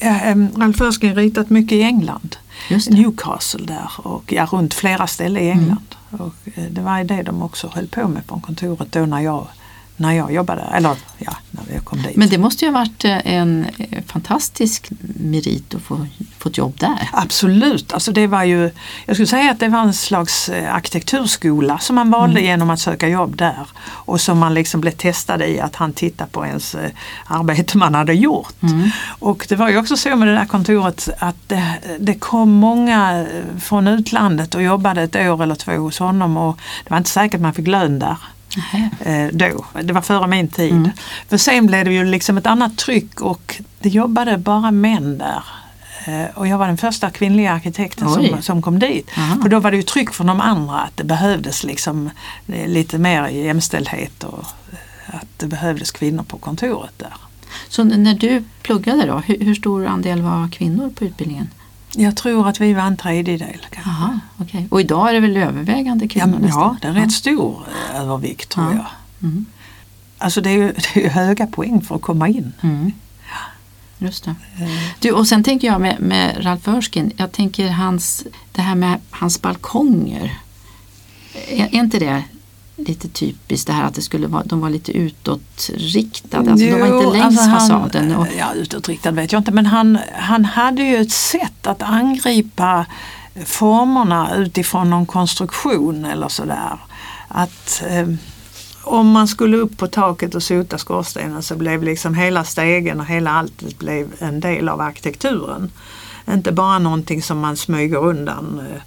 Eh, 0.00 0.28
eh, 0.28 0.36
Ralf 0.56 0.80
Erskine 0.80 1.14
ritat 1.14 1.50
mycket 1.50 1.72
i 1.72 1.82
England. 1.82 2.36
Newcastle 2.90 3.66
där 3.66 3.90
och 3.96 4.32
ja, 4.32 4.48
runt 4.52 4.74
flera 4.74 5.06
ställen 5.06 5.42
i 5.42 5.48
England. 5.48 5.94
Och 6.10 6.34
eh, 6.54 6.64
det 6.70 6.80
var 6.80 7.04
det 7.04 7.22
de 7.22 7.42
också 7.42 7.70
höll 7.74 7.86
på 7.86 8.08
med 8.08 8.26
på 8.26 8.40
kontoret 8.40 8.92
då 8.92 9.06
när 9.06 9.20
jag, 9.20 9.46
när 9.96 10.12
jag 10.12 10.32
jobbade, 10.32 10.62
eller 10.62 10.96
ja, 11.18 11.36
när 11.50 11.74
jag 11.74 11.84
kom 11.84 12.02
dit. 12.02 12.16
Men 12.16 12.28
det 12.28 12.38
måste 12.38 12.64
ju 12.64 12.70
ha 12.70 12.78
varit 12.78 13.04
eh, 13.04 13.26
en 13.26 13.66
eh, 13.78 14.02
fantastisk 14.06 14.90
merit 15.20 15.74
att 15.74 15.82
få, 15.82 16.06
få 16.38 16.48
ett 16.48 16.58
jobb 16.58 16.74
där. 16.78 17.08
Absolut, 17.12 17.92
alltså 17.92 18.12
det 18.12 18.26
var 18.26 18.44
ju, 18.44 18.70
jag 19.06 19.16
skulle 19.16 19.26
säga 19.26 19.50
att 19.50 19.60
det 19.60 19.68
var 19.68 19.80
en 19.80 19.94
slags 19.94 20.48
eh, 20.48 20.74
arkitekturskola 20.74 21.78
som 21.78 21.96
man 21.96 22.10
valde 22.10 22.40
genom 22.40 22.70
att 22.70 22.80
söka 22.80 23.08
jobb 23.08 23.36
där. 23.36 23.68
Och 23.88 24.20
som 24.20 24.38
man 24.38 24.54
liksom 24.54 24.80
blev 24.80 24.92
testad 24.92 25.42
i 25.42 25.60
att 25.60 25.76
han 25.76 25.92
tittade 25.92 26.30
på 26.30 26.46
ens 26.46 26.76
arbete 27.26 27.78
man 27.78 27.94
hade 27.94 28.12
gjort. 28.12 28.54
Och 29.18 29.46
det 29.48 29.56
var 29.56 29.68
ju 29.68 29.78
också 29.78 29.96
så 29.96 30.16
med 30.16 30.28
det 30.28 30.34
där 30.34 30.46
kontoret 30.46 31.08
att 31.18 31.36
det, 31.46 31.78
det 31.98 32.14
kom 32.14 32.50
många 32.50 33.26
från 33.60 33.88
utlandet 33.88 34.54
och 34.54 34.62
jobbade 34.62 35.02
ett 35.02 35.16
år 35.16 35.42
eller 35.42 35.54
två 35.54 35.72
hos 35.72 35.98
honom 35.98 36.36
och 36.36 36.58
det 36.84 36.90
var 36.90 36.98
inte 36.98 37.10
säkert 37.10 37.40
man 37.40 37.54
fick 37.54 37.66
lön 37.66 37.98
där. 37.98 38.16
Eh, 39.00 39.26
då. 39.32 39.64
Det 39.82 39.92
var 39.92 40.00
före 40.02 40.26
min 40.26 40.48
tid. 40.48 40.90
För 41.28 41.36
sen 41.36 41.66
blev 41.66 41.84
det 41.84 41.92
ju 41.92 42.04
liksom 42.04 42.38
ett 42.38 42.46
annat 42.46 42.78
tryck 42.78 43.20
och 43.20 43.62
det 43.80 43.88
jobbade 43.88 44.38
bara 44.38 44.70
män 44.70 45.18
där. 45.18 45.42
Eh, 46.06 46.24
Och 46.34 46.46
jag 46.48 46.58
var 46.58 46.66
den 46.66 46.76
första 46.76 47.10
kvinnliga 47.10 47.52
arkitekten 47.52 48.08
Oj. 48.08 48.28
som, 48.30 48.42
som 48.42 48.62
kom 48.62 48.78
dit. 48.78 49.10
Aha. 49.18 49.42
För 49.42 49.48
då 49.48 49.60
var 49.60 49.70
det 49.70 49.76
ju 49.76 49.82
tryck 49.82 50.12
från 50.12 50.26
de 50.26 50.40
andra 50.40 50.74
att 50.78 50.96
det 50.96 51.04
behövdes 51.04 51.64
liksom 51.64 52.10
eh, 52.48 52.68
lite 52.68 52.98
mer 52.98 53.28
jämställdhet 53.28 54.24
och 54.24 54.44
eh, 54.72 55.14
att 55.16 55.26
det 55.36 55.46
behövdes 55.46 55.90
kvinnor 55.90 56.22
på 56.22 56.38
kontoret 56.38 56.92
där. 56.96 57.14
Så 57.68 57.84
när 57.84 58.14
du 58.14 58.44
pluggade 58.62 59.06
då, 59.06 59.18
hur, 59.18 59.40
hur 59.40 59.54
stor 59.54 59.86
andel 59.86 60.22
var 60.22 60.48
kvinnor 60.52 60.90
på 60.90 61.04
utbildningen? 61.04 61.48
Jag 61.92 62.16
tror 62.16 62.48
att 62.48 62.60
vi 62.60 62.72
var 62.74 62.82
en 62.82 62.96
tredjedel. 62.96 63.66
Aha, 63.86 64.18
okej. 64.38 64.66
Och 64.70 64.80
idag 64.80 65.08
är 65.08 65.12
det 65.14 65.20
väl 65.20 65.36
övervägande 65.36 66.04
Ja, 66.04 66.08
kvinnor 66.08 66.38
nästan? 66.38 66.60
ja, 66.62 66.76
det 66.82 66.88
är 66.88 66.92
rätt 66.92 67.12
stor 67.12 67.64
eh, 67.94 68.00
övervikt 68.00 68.48
tror 68.48 68.66
Ja. 68.66 68.72
jag. 68.74 68.86
Mm. 69.30 69.46
Alltså 70.18 70.40
det 70.40 70.50
är, 70.50 70.54
ju, 70.54 70.72
det 70.72 70.96
är 71.00 71.02
ju 71.02 71.08
höga 71.08 71.46
poäng 71.46 71.80
för 71.82 71.94
att 71.96 72.02
komma 72.02 72.28
in. 72.28 72.52
Mm. 72.62 72.92
Just 73.98 74.24
det. 74.24 74.34
Du, 74.98 75.10
och 75.12 75.28
sen 75.28 75.44
tänker 75.44 75.68
jag 75.68 75.80
med, 75.80 76.00
med 76.00 76.44
Ralf 76.44 76.68
Örskin, 76.68 77.12
jag 77.16 77.32
tänker 77.32 77.68
hans, 77.70 78.24
det 78.52 78.62
här 78.62 78.74
med 78.74 79.00
hans 79.10 79.42
balkonger. 79.42 80.38
Är, 81.48 81.64
är 81.64 81.74
inte 81.74 81.98
det 81.98 82.22
lite 82.76 83.08
typiskt 83.08 83.66
det 83.66 83.72
här 83.72 83.84
att 83.84 83.94
det 83.94 84.02
skulle 84.02 84.26
vara, 84.26 84.42
de 84.44 84.60
var 84.60 84.70
lite 84.70 84.92
utåtriktade? 84.92 86.50
Alltså, 86.50 86.66
de 86.66 86.80
var 86.80 86.88
Jo, 86.88 86.98
inte 86.98 87.18
längs 87.18 87.24
alltså 87.24 87.42
han- 87.42 87.60
fasaden. 87.60 88.16
Och, 88.16 88.26
Ja, 88.38 88.52
utåtriktad 88.54 89.10
vet 89.10 89.32
jag 89.32 89.40
inte 89.40 89.50
men 89.52 89.66
han, 89.66 89.98
han 90.14 90.44
hade 90.44 90.82
ju 90.82 90.96
ett 90.96 91.12
sätt 91.12 91.66
att 91.66 91.82
angripa 91.82 92.86
formerna 93.44 94.34
utifrån 94.36 94.90
någon 94.90 95.06
konstruktion 95.06 96.04
eller 96.04 96.28
sådär. 96.28 96.78
Att 97.28 97.82
eh, 97.88 98.08
om 98.82 99.10
man 99.10 99.28
skulle 99.28 99.56
upp 99.56 99.76
på 99.78 99.86
taket 99.86 100.34
och 100.34 100.42
sota 100.42 100.78
skorstenen 100.78 101.42
så 101.42 101.56
blev 101.56 101.82
liksom 101.82 102.14
hela 102.14 102.44
stegen 102.44 103.00
och 103.00 103.06
hela 103.06 103.30
alltet 103.30 103.78
blev 103.78 104.08
en 104.18 104.40
del 104.40 104.68
av 104.68 104.80
arkitekturen. 104.80 105.70
Inte 106.30 106.52
bara 106.52 106.78
någonting 106.78 107.22
som 107.22 107.38
man 107.38 107.56
smyger 107.56 107.96
undan 107.98 108.60
eh, 108.60 108.80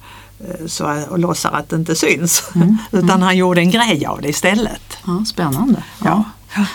så, 0.66 1.02
och 1.10 1.18
låtsar 1.18 1.50
att 1.50 1.68
det 1.68 1.76
inte 1.76 1.94
syns. 1.96 2.42
Utan 2.92 3.22
han 3.22 3.36
gjorde 3.36 3.60
en 3.60 3.70
grej 3.70 4.06
av 4.06 4.22
det 4.22 4.28
istället. 4.28 4.98
ja, 5.06 5.24
spännande. 5.26 5.82
Ja. 6.04 6.24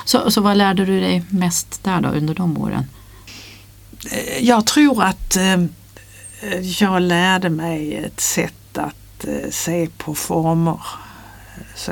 Så, 0.06 0.32
så 0.32 0.42
vad 0.42 0.58
lärde 0.58 0.86
du 0.86 1.00
dig 1.00 1.24
mest 1.30 1.84
där 1.84 2.02
då 2.02 2.10
under 2.10 2.34
de 2.36 2.58
åren? 2.58 2.84
Jag 4.40 4.66
tror 4.66 5.04
att 5.04 5.36
eh, 5.36 5.66
jag 6.80 7.02
lärde 7.02 7.50
mig 7.50 7.96
ett 7.96 8.22
sätt 8.22 8.78
att 8.78 9.26
eh, 9.28 9.50
se 9.52 9.88
på 9.98 10.16
former. 10.16 10.72
eh, 11.56 11.64
Så. 11.76 11.92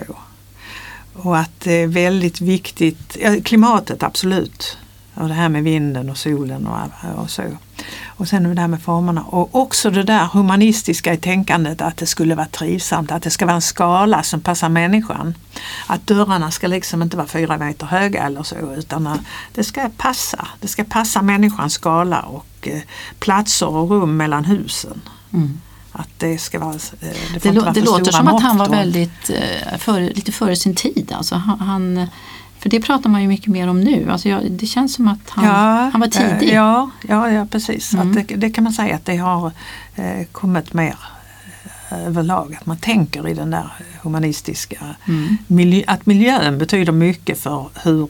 Och 1.14 1.38
att 1.38 1.60
det 1.60 1.74
är 1.74 1.88
väldigt 1.88 2.42
viktigt, 2.42 3.18
ja, 3.22 3.36
klimatet 3.44 4.04
absolut. 4.04 4.78
Och 5.14 5.28
det 5.28 5.34
här 5.34 5.50
med 5.50 5.64
vinden 5.64 6.10
och 6.10 6.18
solen 6.18 6.68
och, 6.68 7.20
och 7.24 7.30
så. 7.30 7.44
Och 8.08 8.28
sen 8.28 8.56
det 8.56 8.62
här 8.62 8.68
med 8.68 8.82
formerna. 8.82 9.24
Och 9.24 9.56
också 9.56 9.90
det 9.92 10.04
där 10.04 10.26
humanistiska 10.26 11.14
i 11.14 11.18
tänkandet 11.18 11.82
att 11.82 11.98
det 11.98 12.06
skulle 12.06 12.36
vara 12.36 12.48
trivsamt, 12.48 13.12
att 13.12 13.24
det 13.24 13.30
ska 13.30 13.46
vara 13.46 13.56
en 13.56 13.62
skala 13.62 14.24
som 14.24 14.42
passar 14.42 14.70
människan. 14.70 15.36
Att 15.88 16.08
dörrarna 16.08 16.52
ska 16.52 16.68
liksom 16.68 17.02
inte 17.02 17.18
vara 17.18 17.28
fyra 17.28 17.58
meter 17.58 17.86
höga 17.86 18.24
eller 18.24 18.44
så 18.44 18.56
utan 18.78 19.20
det 19.54 19.64
ska 19.64 19.90
passa. 19.98 20.48
Det 20.60 20.68
ska 20.68 20.84
passa 20.84 21.22
människans 21.22 21.74
skala 21.74 22.22
och 22.22 22.68
eh, 22.68 22.82
platser 23.20 23.68
och 23.68 23.90
rum 23.90 24.18
mellan 24.18 24.46
husen. 24.46 25.02
Mm. 25.34 25.60
Att 25.92 26.10
det 26.18 26.38
ska 26.38 26.60
vara, 26.60 26.74
eh, 26.74 26.80
det 27.34 27.40
Det, 27.44 27.52
lå- 27.52 27.74
det 27.74 27.82
för 27.82 27.86
låter 27.86 28.12
som 28.12 28.28
att 28.28 28.44
han 28.44 28.58
var 28.58 28.70
väldigt 28.70 29.30
eh, 29.30 29.78
före, 29.78 30.10
lite 30.10 30.32
före 30.32 30.56
sin 30.56 30.76
tid. 30.76 31.14
Alltså 31.18 31.36
han, 31.36 31.60
han, 31.60 32.08
för 32.64 32.70
det 32.70 32.80
pratar 32.80 33.10
man 33.10 33.22
ju 33.22 33.28
mycket 33.28 33.48
mer 33.48 33.68
om 33.68 33.82
nu. 33.82 34.10
Alltså 34.12 34.30
jag, 34.30 34.52
det 34.52 34.66
känns 34.68 34.94
som 34.94 35.08
att 35.08 35.30
han, 35.30 35.46
han 35.92 36.02
var 36.02 36.08
tidig. 36.08 36.50
eh, 36.50 36.56
Ja, 36.56 36.90
ja, 37.08 37.30
ja 37.32 37.46
precis. 37.52 37.94
Mm. 37.94 38.16
Det, 38.16 38.22
det 38.36 38.50
kan 38.50 38.64
man 38.64 38.74
säga 38.74 38.96
att 38.96 39.06
det 39.06 39.18
har 39.18 39.52
eh, 39.96 40.26
kommit 40.32 40.74
mer 40.74 40.96
eh, 41.92 42.08
överlag. 42.08 42.58
Att 42.60 42.66
man 42.66 42.78
tänker 42.78 43.28
i 43.28 43.34
den 43.34 43.52
där 43.52 43.70
humanistiska 44.02 44.86
Mm. 45.08 45.38
miljö, 45.48 45.84
att 45.88 46.06
miljön 46.06 46.58
betyder 46.58 46.92
mycket 46.94 47.40
för 47.40 47.70
hur 47.84 48.10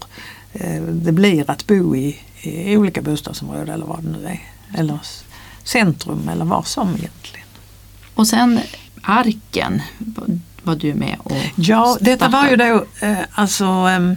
eh, 0.53 0.81
det 0.83 1.11
blir 1.11 1.49
att 1.51 1.67
bo 1.67 1.95
i, 1.95 2.19
i 2.41 2.77
olika 2.77 3.01
bostadsområden 3.01 3.69
eller 3.69 3.85
vad 3.85 4.03
det 4.03 4.09
nu 4.09 4.25
är. 4.27 4.39
Eller 4.79 4.99
centrum 5.63 6.29
eller 6.29 6.45
var 6.45 6.63
som 6.63 6.87
egentligen. 6.89 7.47
Och 8.13 8.27
sen 8.27 8.59
arken 9.01 9.81
var- 10.63 10.75
du 10.75 10.93
med 10.93 11.17
och 11.23 11.31
Ja, 11.55 11.97
detta 12.01 12.27
var 12.29 12.41
ju 12.43 12.47
startade. 12.55 12.85
då 13.01 13.07
eh, 13.07 13.17
alltså 13.33 13.65
ehm, 13.65 14.15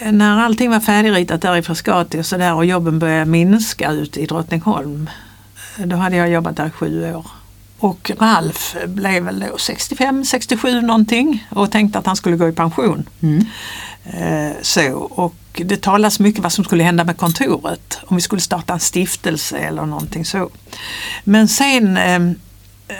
när 0.00 0.40
allting 0.40 0.70
var 0.70 0.80
färdigritat 0.80 1.42
där 1.42 1.56
i 1.56 1.62
Frescati 1.62 2.20
och 2.20 2.26
sådär 2.26 2.54
och 2.54 2.64
jobben 2.64 2.98
började 2.98 3.24
minska 3.24 3.90
ute 3.90 4.20
i 4.20 4.26
Drottningholm. 4.26 5.10
Då 5.76 5.96
hade 5.96 6.16
jag 6.16 6.30
jobbat 6.30 6.56
där 6.56 6.70
sju 6.70 7.14
år. 7.14 7.26
Och 7.78 8.10
Ralf 8.18 8.76
blev 8.86 9.22
väl 9.22 9.40
då 9.50 9.58
65, 9.58 10.24
67 10.24 10.80
någonting 10.80 11.46
och 11.50 11.70
tänkte 11.70 11.98
att 11.98 12.06
han 12.06 12.16
skulle 12.16 12.36
gå 12.36 12.48
i 12.48 12.52
pension. 12.52 13.08
Mm. 13.20 13.46
Eh, 14.04 14.52
så, 14.62 14.92
och 14.94 15.34
det 15.52 15.82
talas 15.82 16.20
mycket 16.20 16.42
vad 16.42 16.52
som 16.52 16.64
skulle 16.64 16.84
hända 16.84 17.04
med 17.04 17.16
kontoret. 17.16 17.98
Om 18.06 18.16
vi 18.16 18.22
skulle 18.22 18.40
starta 18.40 18.72
en 18.72 18.80
stiftelse 18.80 19.58
eller 19.58 19.86
någonting 19.86 20.24
så. 20.24 20.50
Men 21.24 21.48
sen, 21.48 21.96
eh, 21.96 22.20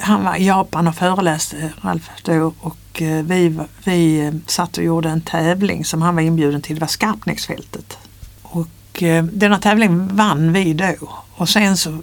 han 0.01 0.25
var 0.25 0.37
i 0.37 0.47
Japan 0.47 0.89
och 0.89 0.95
föreläste, 0.95 1.73
Ralf 1.83 2.11
då, 2.23 2.53
och 2.61 3.03
eh, 3.03 3.25
vi, 3.25 3.61
vi 3.85 4.27
eh, 4.27 4.33
satt 4.47 4.79
och 4.79 4.85
gjorde 4.85 5.09
en 5.09 5.21
tävling 5.21 5.85
som 5.85 6.03
han 6.03 6.15
var 6.15 6.23
inbjuden 6.23 6.63
till, 6.63 6.75
det 6.75 6.81
var 6.81 6.89
Skarpnäcksfältet. 6.89 7.99
Och 8.43 9.03
eh, 9.03 9.25
denna 9.25 9.59
tävling 9.59 10.17
vann 10.17 10.53
vi 10.53 10.75
då. 10.75 10.95
Och 11.35 11.49
sen 11.49 11.77
så, 11.77 12.03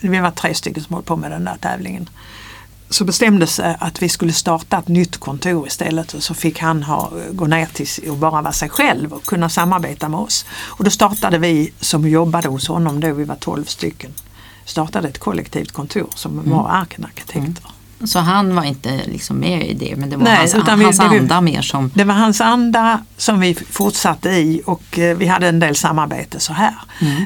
vi 0.00 0.18
var 0.18 0.30
tre 0.30 0.54
stycken 0.54 0.82
som 0.82 0.94
höll 0.94 1.04
på 1.04 1.16
med 1.16 1.30
den 1.30 1.44
där 1.44 1.56
tävlingen 1.60 2.08
så 2.90 3.04
bestämdes 3.04 3.56
det 3.56 3.76
att 3.80 4.02
vi 4.02 4.08
skulle 4.08 4.32
starta 4.32 4.78
ett 4.78 4.88
nytt 4.88 5.16
kontor 5.16 5.66
istället 5.66 6.14
och 6.14 6.22
så 6.22 6.34
fick 6.34 6.58
han 6.58 6.82
ha, 6.82 7.12
gå 7.32 7.46
ner 7.46 7.66
till 7.66 8.10
och 8.10 8.16
bara 8.16 8.42
vara 8.42 8.52
sig 8.52 8.68
själv 8.68 9.12
och 9.12 9.24
kunna 9.24 9.48
samarbeta 9.48 10.08
med 10.08 10.20
oss. 10.20 10.46
Och 10.50 10.84
då 10.84 10.90
startade 10.90 11.38
vi 11.38 11.72
som 11.80 12.08
jobbade 12.08 12.48
hos 12.48 12.68
honom 12.68 13.00
då, 13.00 13.12
vi 13.12 13.24
var 13.24 13.36
12 13.36 13.64
stycken, 13.64 14.14
startade 14.68 15.08
ett 15.08 15.18
kollektivt 15.18 15.72
kontor 15.72 16.08
som 16.14 16.50
var 16.50 16.68
arkenarkitekter. 16.70 17.64
Så 18.04 18.18
han 18.18 18.54
var 18.56 18.64
inte 18.64 19.00
liksom 19.06 19.36
med 19.36 19.66
i 19.68 19.74
det 19.74 19.96
men 19.96 20.10
det 20.10 20.16
var 20.16 20.24
Nej, 20.24 20.36
hans, 20.36 20.54
utan 20.54 20.78
vi- 20.78 20.84
hans 20.84 21.00
anda 21.00 21.40
mer 21.40 21.62
som 21.62 21.90
Det 21.94 22.04
var 22.04 22.14
hans 22.14 22.40
anda 22.40 23.00
som 23.16 23.40
vi 23.40 23.54
fortsatte 23.54 24.28
i 24.30 24.62
och 24.66 24.98
eh, 24.98 25.16
vi 25.16 25.26
hade 25.26 25.48
en 25.48 25.60
del 25.60 25.76
samarbete 25.76 26.40
så 26.40 26.52
här. 26.52 26.74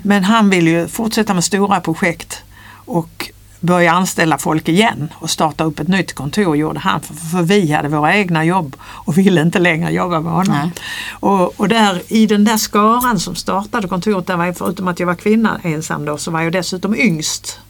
Men 0.02 0.24
han 0.24 0.50
ville 0.50 0.70
ju 0.70 0.88
fortsätta 0.88 1.34
med 1.34 1.44
stora 1.44 1.80
projekt 1.80 2.42
och 2.84 3.30
börja 3.62 3.92
anställa 3.92 4.38
folk 4.38 4.68
igen 4.68 5.12
och 5.14 5.30
starta 5.30 5.64
upp 5.64 5.80
ett 5.80 5.88
nytt 5.88 6.12
kontor 6.12 6.56
gjorde 6.56 6.80
han 6.80 7.00
för, 7.00 7.14
för 7.14 7.42
vi 7.42 7.72
hade 7.72 7.88
våra 7.88 8.16
egna 8.16 8.44
jobb 8.44 8.76
och 8.82 9.18
ville 9.18 9.42
inte 9.42 9.58
längre 9.58 9.92
jobba 9.92 10.20
med 10.20 10.32
honom. 10.32 10.56
Nej. 10.56 10.70
Och, 11.10 11.60
och 11.60 11.68
där 11.68 12.02
i 12.08 12.26
den 12.26 12.44
där 12.44 12.56
skaran 12.56 13.20
som 13.20 13.34
startade 13.34 13.88
kontoret, 13.88 14.26
där 14.26 14.36
var 14.36 14.46
jag, 14.46 14.56
förutom 14.56 14.88
att 14.88 15.00
jag 15.00 15.06
var 15.06 15.14
kvinna 15.14 15.60
ensam 15.62 16.04
då, 16.04 16.18
så 16.18 16.30
var 16.30 16.40
jag 16.40 16.52
dessutom 16.52 16.94
yngst. 16.94 17.60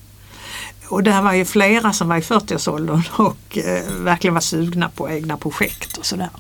Och 0.89 1.03
där 1.03 1.23
var 1.23 1.33
ju 1.33 1.45
flera 1.45 1.93
som 1.93 2.09
var 2.09 2.17
i 2.17 2.21
40-årsåldern 2.21 3.03
och 3.13 3.59
eh, 3.59 3.83
verkligen 4.01 4.35
var 4.35 4.41
sugna 4.41 4.89
på 4.89 5.11
egna 5.11 5.37
projekt 5.37 5.97
och 5.97 6.07
sådär. 6.07 6.31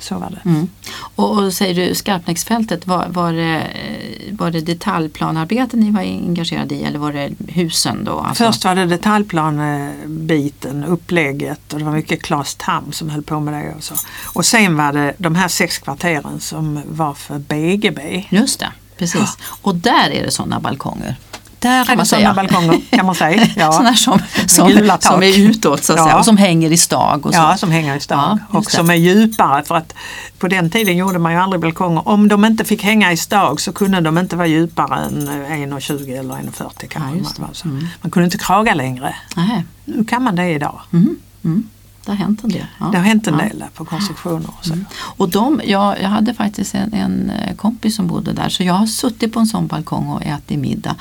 Så 0.00 0.18
var 0.18 0.30
det. 0.30 0.48
Mm. 0.50 0.68
Och, 1.14 1.38
och 1.38 1.52
säger 1.52 1.74
du 1.88 1.94
Skarpnäcksfältet, 1.94 2.86
var, 2.86 3.06
var, 3.08 3.32
det, 3.32 3.56
eh, 3.60 4.34
var 4.36 4.50
det 4.50 4.60
detaljplanarbeten 4.60 5.80
ni 5.80 5.90
var 5.90 6.00
engagerade 6.00 6.74
i 6.74 6.82
eller 6.82 6.98
var 6.98 7.12
det 7.12 7.30
husen 7.48 8.04
då? 8.04 8.18
Alltså- 8.18 8.44
Först 8.44 8.64
var 8.64 8.74
det 8.74 8.86
detaljplanebiten, 8.86 10.84
upplägget 10.84 11.72
och 11.72 11.78
det 11.78 11.84
var 11.84 11.92
mycket 11.92 12.22
Claes 12.22 12.54
Tam 12.54 12.92
som 12.92 13.10
höll 13.10 13.22
på 13.22 13.40
med 13.40 13.54
det. 13.54 13.74
Och, 13.76 13.84
så. 13.84 13.94
och 14.34 14.46
sen 14.46 14.76
var 14.76 14.92
det 14.92 15.14
de 15.18 15.34
här 15.34 15.48
sex 15.48 15.78
kvarteren 15.78 16.40
som 16.40 16.80
var 16.88 17.14
för 17.14 17.38
BGB. 17.38 18.24
Just 18.30 18.60
det, 18.60 18.72
precis. 18.96 19.38
Och 19.62 19.74
där 19.74 20.10
är 20.10 20.22
det 20.24 20.30
sådana 20.30 20.60
balkonger. 20.60 21.16
Där 21.60 21.84
Kan 21.84 21.96
man 21.96 22.04
det 22.04 22.08
säga. 22.08 22.34
balkonger 22.34 22.80
kan 22.90 23.06
man 23.06 23.14
säga. 23.14 23.46
Ja. 23.56 23.72
Sådana 23.72 23.94
som, 23.94 24.18
som, 24.46 24.98
som 25.00 25.22
är 25.22 25.38
utåt 25.38 25.84
så 25.84 25.92
att 25.92 25.98
Ja. 25.98 26.04
säga 26.04 26.18
och 26.18 26.24
som 26.24 26.36
hänger 26.36 26.72
i 26.72 26.76
stag. 26.76 27.26
Och 27.26 27.34
så. 27.34 27.40
Ja, 27.40 27.56
som 27.56 27.70
hänger 27.70 27.96
i 27.96 28.00
stag 28.00 28.18
Ja, 28.50 28.58
och 28.58 28.64
det. 28.64 28.70
som 28.70 28.90
är 28.90 28.94
djupare 28.94 29.62
för 29.64 29.74
att 29.74 29.94
på 30.38 30.48
den 30.48 30.70
tiden 30.70 30.96
gjorde 30.96 31.18
man 31.18 31.32
ju 31.32 31.38
aldrig 31.38 31.60
balkonger. 31.62 32.08
Om 32.08 32.28
de 32.28 32.44
inte 32.44 32.64
fick 32.64 32.82
hänga 32.82 33.12
i 33.12 33.16
stag 33.16 33.60
så 33.60 33.72
kunde 33.72 34.00
de 34.00 34.18
inte 34.18 34.36
vara 34.36 34.46
djupare 34.46 35.00
än 35.04 35.28
1,20 35.28 36.18
eller 36.18 36.34
1,40 36.34 36.70
Ja, 36.80 36.86
kanske. 36.88 37.34
det. 37.36 37.40
man. 37.42 37.50
Mm. 37.64 37.86
man 38.02 38.10
kunde 38.10 38.24
inte 38.24 38.38
kraga 38.38 38.74
längre. 38.74 39.14
Nej. 39.36 39.64
Nu 39.84 40.04
kan 40.04 40.22
man 40.22 40.36
det 40.36 40.48
idag. 40.50 40.80
Mm. 40.92 41.16
Mm. 41.44 41.68
Det 42.04 42.10
har 42.10 42.16
hänt 42.18 42.44
en 42.44 42.50
del. 42.50 42.66
Ja. 42.78 42.86
Det 42.86 42.98
har 42.98 43.04
hänt 43.04 43.26
en 43.26 43.34
Ja. 43.38 43.44
del 43.48 43.58
där 43.58 43.68
på 43.74 43.84
konstruktioner 43.84 44.48
och 44.58 44.64
så. 44.66 44.74
Och 45.00 45.28
de, 45.28 45.60
jag, 45.64 46.02
jag 46.02 46.08
hade 46.08 46.34
faktiskt 46.34 46.74
en, 46.74 46.94
en 46.94 47.30
eh, 47.30 47.54
kompis 47.56 47.96
som 47.96 48.06
bodde 48.06 48.32
där 48.32 48.48
så 48.48 48.62
jag 48.62 48.74
har 48.74 48.86
suttit 48.86 49.32
på 49.32 49.40
en 49.40 49.46
sån 49.46 49.66
balkong 49.66 50.08
och 50.08 50.22
ätit 50.24 50.58
middag. 50.58 50.96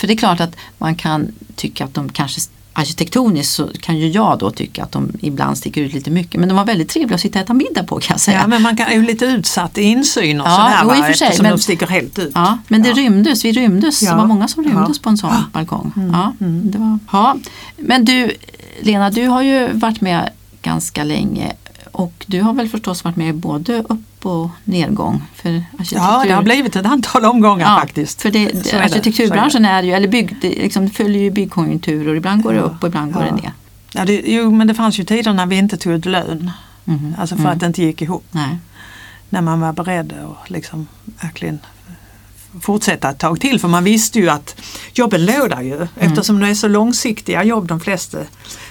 För 0.00 0.06
det 0.06 0.12
är 0.12 0.16
klart 0.16 0.40
att 0.40 0.56
man 0.78 0.94
kan 0.94 1.32
tycka 1.56 1.84
att 1.84 1.94
de 1.94 2.08
kanske 2.12 2.40
arkitektoniskt 2.72 3.52
så 3.54 3.68
kan 3.80 3.98
ju 3.98 4.08
jag 4.08 4.38
då 4.38 4.50
tycka 4.50 4.82
att 4.84 4.92
de 4.92 5.12
ibland 5.20 5.58
sticker 5.58 5.80
ut 5.82 5.92
lite 5.92 6.10
mycket. 6.10 6.40
Men 6.40 6.48
de 6.48 6.54
var 6.54 6.64
väldigt 6.64 6.88
trevliga 6.88 7.14
att 7.14 7.20
sitta 7.20 7.38
och 7.38 7.44
äta 7.44 7.54
middag 7.54 7.84
på 7.84 8.00
kan 8.00 8.14
jag 8.14 8.20
säga. 8.20 8.38
Ja, 8.40 8.46
men 8.46 8.62
man 8.62 8.76
kan, 8.76 8.86
är 8.86 8.94
ju 8.94 9.06
lite 9.06 9.24
utsatt 9.24 9.78
i 9.78 9.82
insyn 9.82 10.40
och 10.40 10.46
Ja, 10.46 10.54
sådär 10.80 10.84
va, 11.00 11.06
för 11.06 11.12
sig, 11.12 11.26
eftersom 11.26 11.42
men- 11.42 11.52
de 11.56 11.62
sticker 11.62 11.86
helt 11.86 12.18
ut. 12.18 12.32
Ja, 12.34 12.58
men 12.68 12.82
det 12.82 12.88
Ja. 12.88 12.94
rymdes, 12.94 13.44
vi 13.44 13.52
rymdes, 13.52 14.02
Ja. 14.02 14.10
det 14.10 14.16
var 14.16 14.26
många 14.26 14.48
som 14.48 14.64
rymdes 14.64 14.96
Ja. 14.96 15.02
på 15.02 15.08
en 15.10 15.16
sån 15.18 15.34
balkong. 15.52 15.92
Ja, 16.12 16.32
det 16.40 16.78
var, 16.78 16.98
ja. 17.12 17.36
Men 17.76 18.04
du 18.04 18.30
Lena, 18.80 19.10
du 19.10 19.26
har 19.26 19.42
ju 19.42 19.68
varit 19.72 20.00
med 20.00 20.30
ganska 20.62 21.04
länge 21.04 21.52
och 21.92 22.24
du 22.26 22.40
har 22.42 22.52
väl 22.52 22.68
förstås 22.68 23.04
varit 23.04 23.16
med 23.16 23.34
både 23.34 23.84
upp 24.20 24.26
och 24.26 24.50
nedgång 24.64 25.22
för 25.34 25.48
arkitektur? 25.48 25.96
Ja, 25.96 26.24
det 26.26 26.32
har 26.34 26.42
blivit 26.42 26.76
ett 26.76 26.86
antal 26.86 27.24
omgångar 27.24 27.74
Ja, 27.74 27.80
faktiskt. 27.80 28.22
För 28.22 28.30
det, 28.30 28.66
Så 28.66 28.76
är 28.76 28.78
det, 28.78 28.84
arkitekturbranschen 28.84 29.64
är, 29.64 29.82
ju, 29.82 29.92
eller 29.92 30.08
bygg, 30.08 30.36
det 30.40 30.48
liksom 30.48 30.90
följer 30.90 31.22
ju 31.22 31.30
byggkonjunkturer, 31.30 32.14
ibland 32.14 32.42
går 32.42 32.52
det 32.52 32.60
upp 32.60 32.82
och 32.82 32.88
ibland 32.88 33.12
går 33.12 33.22
Ja. 33.24 33.30
det 33.30 33.42
ner. 33.42 33.52
Ja, 33.92 34.04
det, 34.04 34.22
jo, 34.26 34.50
men 34.50 34.66
det 34.66 34.74
fanns 34.74 34.98
ju 34.98 35.04
tider 35.04 35.32
när 35.32 35.46
vi 35.46 35.56
inte 35.56 35.76
tog 35.76 35.92
ut 35.92 36.04
lön. 36.06 36.50
Mhm. 36.84 37.14
Alltså 37.18 37.36
för 37.36 37.48
att 37.48 37.60
det 37.60 37.66
inte 37.66 37.82
gick 37.82 38.02
ihop. 38.02 38.24
Nej. 38.30 38.58
När 39.28 39.40
man 39.40 39.60
var 39.60 39.72
beredd 39.72 40.12
att 40.12 40.50
liksom 40.50 40.86
verkligen 41.22 41.58
fortsätta 42.60 43.10
ett 43.10 43.18
tag 43.18 43.40
till. 43.40 43.60
För 43.60 43.68
man 43.68 43.84
visste 43.84 44.18
ju 44.18 44.28
att 44.30 44.60
jobben 44.94 45.26
låg 45.26 45.50
där 45.50 45.60
ju. 45.62 45.86
Eftersom 45.96 46.40
det 46.40 46.48
är 46.48 46.54
så 46.54 46.68
långsiktiga 46.68 47.44
jobb 47.44 47.66
de 47.68 47.80
flesta 47.80 48.18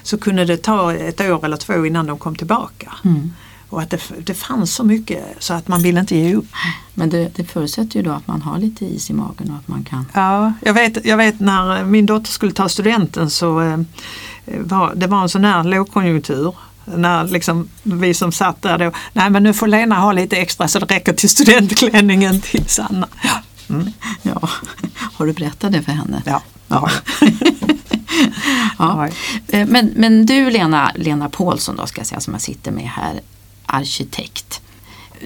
så 0.04 0.18
kunde 0.18 0.46
det 0.46 0.58
ta 0.58 0.94
ett 0.94 1.22
år 1.22 1.46
eller 1.46 1.58
två 1.58 1.86
innan 1.86 2.06
de 2.06 2.18
kom 2.18 2.36
tillbaka. 2.36 2.94
Mm. 3.06 3.34
Och 3.70 3.82
att 3.82 3.90
det, 3.90 4.02
det 4.26 4.34
fanns 4.34 4.74
så 4.76 4.84
mycket 4.84 5.24
så 5.40 5.54
att 5.54 5.68
man 5.68 5.82
ville 5.82 6.00
inte 6.00 6.16
ge 6.16 6.36
upp. 6.36 6.46
Men 6.94 7.10
det, 7.10 7.30
det 7.36 7.44
förutsätter 7.44 7.96
ju 8.00 8.02
då 8.06 8.12
att 8.12 8.28
man 8.28 8.42
har 8.42 8.58
lite 8.60 8.86
is 8.86 9.10
i 9.10 9.14
magen 9.14 9.52
och 9.52 9.58
att 9.58 9.68
man 9.68 9.84
kan 9.84 10.06
Ja, 10.14 10.54
jag 10.62 10.74
vet, 10.74 11.06
jag 11.06 11.18
vet 11.18 11.40
när 11.40 11.84
min 11.84 12.06
dotter 12.06 12.32
skulle 12.32 12.52
ta 12.52 12.70
studenten 12.70 13.30
så 13.30 13.62
eh, 13.62 13.80
var 14.46 14.96
det 14.96 15.08
var 15.08 15.22
en 15.22 15.30
sån 15.30 15.46
här 15.46 15.64
lågkonjunktur. 15.64 16.56
När 16.96 17.24
liksom 17.24 17.68
vi 17.84 18.14
som 18.14 18.32
satt 18.32 18.62
där 18.62 18.78
då, 18.78 18.92
nej 19.14 19.30
men 19.30 19.44
nu 19.44 19.54
får 19.54 19.68
Lena 19.68 19.96
ha 20.00 20.12
lite 20.12 20.38
extra 20.38 20.68
så 20.68 20.80
det 20.80 20.86
räcker 20.96 21.14
till 21.14 21.30
studentklänningen 21.30 22.42
till 22.42 22.66
Sanna. 22.68 23.08
Mm, 23.70 23.92
Ja, 24.22 24.50
har 25.14 25.26
du 25.26 25.34
berättat 25.34 25.72
det 25.72 25.82
för 25.82 25.92
henne? 25.92 26.22
ja. 26.26 26.42
Ja. 26.68 26.90
ja. 28.78 28.78
Ja. 28.78 29.08
Eh, 29.48 29.68
Men, 29.68 29.92
men 29.96 30.26
du 30.26 30.50
Lena, 30.50 30.92
Lena 30.96 31.30
Paulsson 31.30 31.76
då 31.76 31.86
ska 31.86 32.00
jag 32.00 32.08
säga 32.08 32.20
som 32.22 32.34
jag 32.34 32.42
sitter 32.42 32.72
med 32.72 32.90
här, 32.90 33.20
arkitekt. 33.70 34.62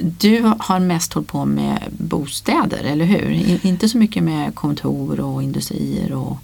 Du 0.02 0.54
har 0.60 0.80
mest 0.80 1.14
hållit 1.14 1.30
på 1.30 1.46
med 1.46 1.80
bostäder, 1.92 2.84
eller 2.84 3.06
hur? 3.06 3.66
Inte 3.66 3.90
så 3.90 3.98
mycket 3.98 4.24
med 4.24 4.56
kontor 4.56 5.20
och 5.20 5.44
industrier 5.44 6.14
och 6.14 6.38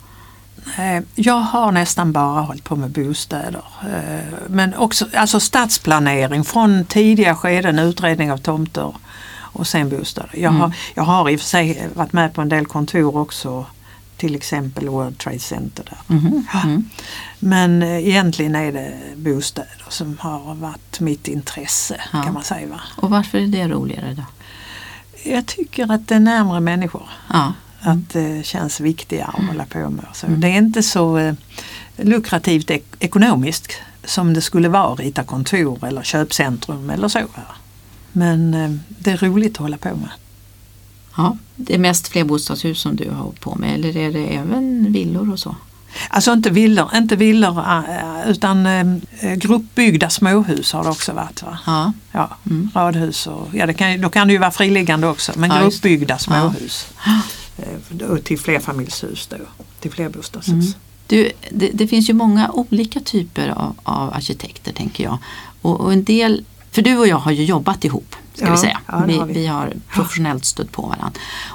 Jag 1.15 1.39
har 1.39 1.71
nästan 1.71 2.11
bara 2.11 2.41
hållit 2.41 2.63
på 2.63 2.75
med 2.75 2.89
bostäder. 2.89 3.63
Eh, 3.81 4.33
Men 4.47 4.73
också 4.75 5.05
alltså 5.13 5.39
stadsplanering 5.39 6.43
från 6.43 6.85
tidiga 6.85 7.35
skeden, 7.35 7.79
utredning 7.79 8.31
av 8.31 8.37
tomter 8.37 8.95
och 9.31 9.67
sen 9.67 9.89
bostäder. 9.89 10.31
Jag, 10.33 10.51
har, 10.51 10.73
jag 10.93 11.03
har 11.03 11.29
i 11.29 11.35
och 11.35 11.39
för 11.39 11.47
sig 11.47 11.87
varit 11.93 12.13
med 12.13 12.33
på 12.33 12.41
en 12.41 12.49
del 12.49 12.65
kontor 12.65 13.17
också. 13.17 13.65
Till 14.19 14.35
exempel 14.35 14.89
World 14.89 15.17
Trade 15.17 15.39
Center 15.39 15.83
där. 15.89 16.15
Mhm, 16.15 16.45
Ja. 16.53 16.61
mm. 16.63 16.89
Men 17.39 17.83
eh, 17.83 18.07
egentligen 18.07 18.55
är 18.55 18.71
det 18.71 18.93
bostäder 19.15 19.83
som 19.89 20.17
har 20.19 20.55
varit 20.55 20.99
mitt 20.99 21.27
intresse 21.27 22.01
Ja. 22.13 22.23
kan 22.23 22.33
man 22.33 22.43
säga. 22.43 22.67
Va? 22.67 22.81
Och 22.95 23.09
varför 23.09 23.37
är 23.37 23.47
det 23.47 23.67
roligare 23.67 24.13
då? 24.13 24.23
Jag 25.31 25.45
tycker 25.45 25.91
att 25.91 26.07
det 26.07 26.15
är 26.15 26.19
närmare 26.19 26.59
människor. 26.59 27.09
Ja, 27.29 27.53
Att 27.81 28.09
det 28.09 28.45
känns 28.45 28.79
viktigare 28.79 29.31
att 29.33 29.45
hålla 29.47 29.65
på 29.65 29.89
med. 29.89 30.05
Så 30.13 30.27
Det 30.27 30.47
är 30.47 30.57
inte 30.57 30.83
så 30.83 31.17
eh, 31.17 31.33
lukrativt 31.97 32.69
ek- 32.71 32.95
ekonomiskt 32.99 33.73
som 34.03 34.33
det 34.33 34.41
skulle 34.41 34.69
vara 34.69 34.93
att 34.93 34.99
rita 34.99 35.23
kontor 35.23 35.85
eller 35.85 36.03
köpcentrum 36.03 36.89
eller 36.89 37.07
så. 37.07 37.19
Men 38.11 38.53
eh, 38.53 38.71
det 38.87 39.11
är 39.11 39.17
roligt 39.17 39.51
att 39.51 39.57
hålla 39.57 39.77
på 39.77 39.89
med. 39.89 40.09
Ja. 41.17 41.37
Det 41.55 41.73
är 41.75 41.79
mest 41.79 42.07
flerbostadshus 42.07 42.81
som 42.81 42.95
du 42.95 43.09
har 43.09 43.31
på 43.39 43.55
med 43.55 43.73
eller 43.75 43.97
är 43.97 44.11
det 44.11 44.27
även 44.35 44.91
villor 44.93 45.31
och 45.33 45.39
så? 45.39 45.55
Alltså 46.09 46.33
inte 46.33 46.49
villor, 46.49 46.89
inte 46.95 47.15
villor 47.15 47.59
eh, 47.59 48.29
utan 48.29 48.65
eh, 48.65 49.33
gruppbyggda 49.35 50.09
småhus 50.09 50.73
har 50.73 50.83
det 50.83 50.89
också 50.89 51.13
varit. 51.13 51.43
Va? 51.43 51.57
Ja, 51.65 51.93
Ja, 52.11 52.29
Mm. 52.45 52.69
radhus 52.75 53.27
och 53.27 53.47
ja, 53.53 53.65
det 53.65 53.73
kan, 53.73 54.01
då 54.01 54.09
kan 54.09 54.27
det 54.27 54.33
ju 54.33 54.39
vara 54.39 54.51
friliggande 54.51 55.07
också 55.07 55.31
men 55.35 55.49
Ja, 55.51 55.61
gruppbyggda 55.61 56.17
småhus. 56.17 56.87
Eh, 57.57 58.07
Och 58.09 58.23
till 58.23 58.39
flerfamiljshus 58.39 59.27
då, 59.27 59.35
till 59.79 59.91
flerbostadshus. 59.91 60.53
Mm. 60.53 60.73
Du, 61.07 61.31
det, 61.51 61.69
det 61.73 61.87
finns 61.87 62.09
ju 62.09 62.13
många 62.13 62.49
olika 62.51 62.99
typer 62.99 63.49
av, 63.49 63.75
av 63.83 64.13
arkitekter 64.13 64.73
tänker 64.73 65.03
jag. 65.03 65.17
Och, 65.61 65.81
och 65.81 65.93
en 65.93 66.03
del, 66.03 66.43
för 66.71 66.81
du 66.81 66.97
och 66.97 67.07
jag 67.07 67.17
har 67.17 67.31
ju 67.31 67.43
jobbat 67.43 67.85
ihop 67.85 68.15
ska 68.33 68.45
Ja, 68.45 68.51
vi 68.51 68.57
säga. 68.57 68.79
ja, 68.85 69.03
vi, 69.07 69.17
har 69.17 69.25
vi. 69.25 69.33
vi 69.33 69.47
har 69.47 69.73
professionellt 69.89 70.45
stött 70.45 70.71
på 70.71 70.81
varandra. 70.81 71.11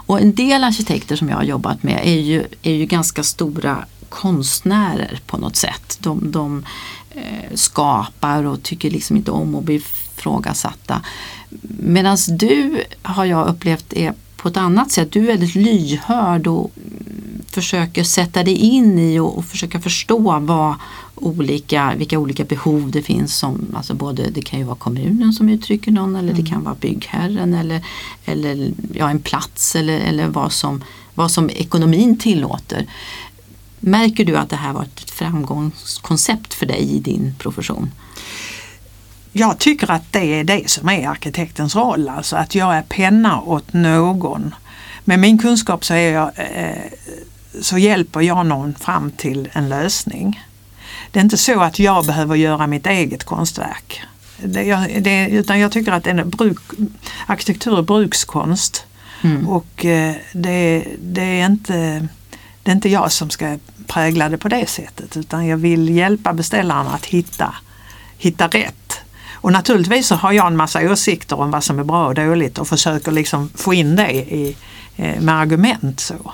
Och 0.07 0.21
en 0.21 0.35
del 0.35 0.65
arkitekter 0.65 1.17
som 1.17 1.29
jag 1.29 1.37
har 1.37 1.45
jobbat 1.45 1.83
med 1.83 2.01
är 2.05 2.21
ju, 2.21 2.45
är 2.63 2.73
ju 2.73 2.87
ganska 2.87 3.23
stora 3.23 3.85
konstnärer 4.09 5.21
på 5.27 5.37
något 5.39 5.57
sätt. 5.57 5.99
De, 6.01 6.31
de 6.31 6.65
eh, 7.11 7.55
skapar 7.55 8.45
och 8.45 8.63
tycker 8.63 8.91
liksom 8.91 9.17
inte 9.17 9.31
om 9.31 9.55
att 9.55 9.65
bli 9.65 9.75
ifrågasatta. 9.75 11.01
Medan 11.79 12.17
du 12.29 12.85
har 13.03 13.25
jag 13.25 13.47
upplevt 13.49 13.93
är 13.93 14.15
på 14.37 14.49
ett 14.49 14.57
annat 14.57 14.91
sätt. 14.91 15.13
Du 15.13 15.21
är 15.21 15.27
väldigt 15.27 15.55
lyhörd 15.55 16.47
och 16.47 16.71
försöker 17.55 18.05
sätta 18.05 18.43
dig 18.43 18.55
in 18.55 18.99
i 18.99 19.19
och, 19.19 19.39
och 19.39 19.45
försöka 19.45 19.81
förstå 19.81 20.39
vad 20.41 20.75
olika, 21.15 21.95
vilka 21.97 22.19
olika 22.19 22.45
behov 22.45 22.91
det 22.91 23.03
finns. 23.03 23.37
Som, 23.37 23.67
alltså 23.75 23.95
både, 23.95 24.31
det 24.31 24.43
kan 24.43 24.59
ju 24.59 24.65
vara 24.65 24.77
kommunen 24.77 25.33
som 25.33 25.49
uttrycker 25.49 25.93
någon 25.93 26.17
eller 26.17 26.33
det 26.33 26.47
kan 26.47 26.65
vara 26.65 26.75
byggherren 26.75 27.55
eller, 27.55 27.85
eller 28.25 28.73
ja, 28.95 29.11
en 29.11 29.21
plats 29.21 29.77
eller, 29.77 29.99
eller 30.01 30.29
vad, 30.29 30.53
som, 30.53 30.85
vad 31.15 31.31
som 31.31 31.51
ekonomin 31.51 32.19
tillåter. 32.19 32.87
Märker 33.81 34.25
du 34.25 34.37
att 34.37 34.51
det 34.51 34.57
här 34.57 34.73
var 34.73 34.83
ett 34.83 35.11
framgångskoncept 35.11 36.55
för 36.55 36.67
dig 36.67 36.91
i 36.93 36.99
din 36.99 37.35
profession? 37.39 37.91
Jag 39.33 39.59
tycker 39.59 39.91
att 39.91 40.13
det 40.13 40.41
är 40.41 40.45
det 40.45 40.71
som 40.71 40.89
är 40.89 41.09
arkitektens 41.09 41.77
roll, 41.77 42.09
alltså 42.09 42.37
att 42.37 42.55
jag 42.55 42.77
är 42.77 42.83
penna 42.83 43.41
åt 43.41 43.73
någon. 43.73 44.55
Med 45.05 45.19
min 45.19 45.39
kunskap 45.39 45.85
så, 45.85 45.95
är 45.95 46.13
jag, 46.13 46.31
eh, 46.37 46.93
så 47.61 47.79
hjälper 47.79 48.21
jag 48.21 48.47
någon 48.47 48.75
fram 48.75 49.11
till 49.11 49.49
en 49.53 49.69
lösning. 49.69 50.43
Det 51.11 51.19
är 51.19 51.25
inte 51.25 51.37
så 51.37 51.61
att 51.61 51.79
jag 51.79 52.07
behöver 52.07 52.35
göra 52.35 52.67
mitt 52.67 52.87
eget 52.87 53.25
konstverk. 53.25 54.03
Det, 54.37 54.63
jag, 54.63 55.03
det, 55.03 55.29
utan 55.29 55.61
jag 55.61 55.73
tycker 55.73 55.93
att 55.93 56.07
en 56.07 56.31
bruk, 56.31 56.59
arkitektur 57.27 57.79
är 57.79 57.83
brukskonst. 57.83 58.87
Mm. 59.23 59.49
Och 59.49 59.85
eh, 59.85 60.15
det, 60.33 60.87
det, 60.99 61.41
är 61.41 61.47
inte, 61.47 62.09
det 62.63 62.71
är 62.71 62.75
inte 62.75 62.89
jag 62.89 63.13
som 63.13 63.31
ska 63.31 63.59
prägla 63.87 64.29
det 64.29 64.39
på 64.39 64.49
det 64.49 64.67
sättet 64.67 65.17
utan 65.17 65.47
jag 65.47 65.57
vill 65.57 65.89
hjälpa 65.89 66.33
beställaren 66.33 66.87
att 66.87 67.07
hitta, 67.07 67.55
hitta 68.19 68.49
rätt. 68.49 69.01
Och 69.33 69.53
naturligtvis 69.53 70.07
så 70.07 70.15
har 70.15 70.33
jag 70.33 70.47
en 70.47 70.57
massa 70.57 70.91
åsikter 70.91 71.41
om 71.41 71.51
vad 71.51 71.65
som 71.65 71.79
är 71.79 71.85
bra 71.85 72.07
och 72.07 72.15
dåligt 72.15 72.59
och 72.59 72.69
försöker 72.69 73.13
liksom 73.13 73.51
få 73.55 73.75
in 73.75 73.97
det 73.97 74.13
i, 74.13 74.57
eh, 74.97 75.21
med 75.21 75.35
argument. 75.35 76.01
så. 76.01 76.33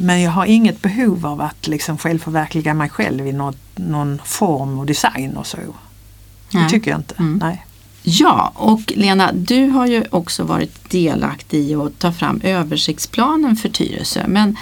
Men 0.00 0.20
jag 0.20 0.30
har 0.30 0.44
inget 0.44 0.82
behov 0.82 1.26
av 1.26 1.40
att 1.40 1.66
liksom 1.66 1.98
självförverkliga 1.98 2.74
mig 2.74 2.88
själv 2.88 3.26
i 3.26 3.32
något, 3.32 3.58
någon 3.74 4.20
form 4.24 4.78
och 4.78 4.86
design 4.86 5.36
och 5.36 5.46
så. 5.46 5.56
Det 5.56 6.58
Nej. 6.58 6.70
tycker 6.70 6.90
jag 6.90 7.00
inte. 7.00 7.14
Mm. 7.18 7.38
Nej. 7.42 7.64
Ja, 8.02 8.52
och 8.54 8.92
Lena, 8.96 9.32
du 9.32 9.68
har 9.68 9.86
ju 9.86 10.04
också 10.10 10.44
varit 10.44 10.90
delaktig 10.90 11.70
i 11.70 11.74
att 11.74 11.98
ta 11.98 12.12
fram 12.12 12.40
översiktsplanen 12.44 13.56
för 13.56 13.68
Tyresö. 13.68 14.24
Men 14.28 14.56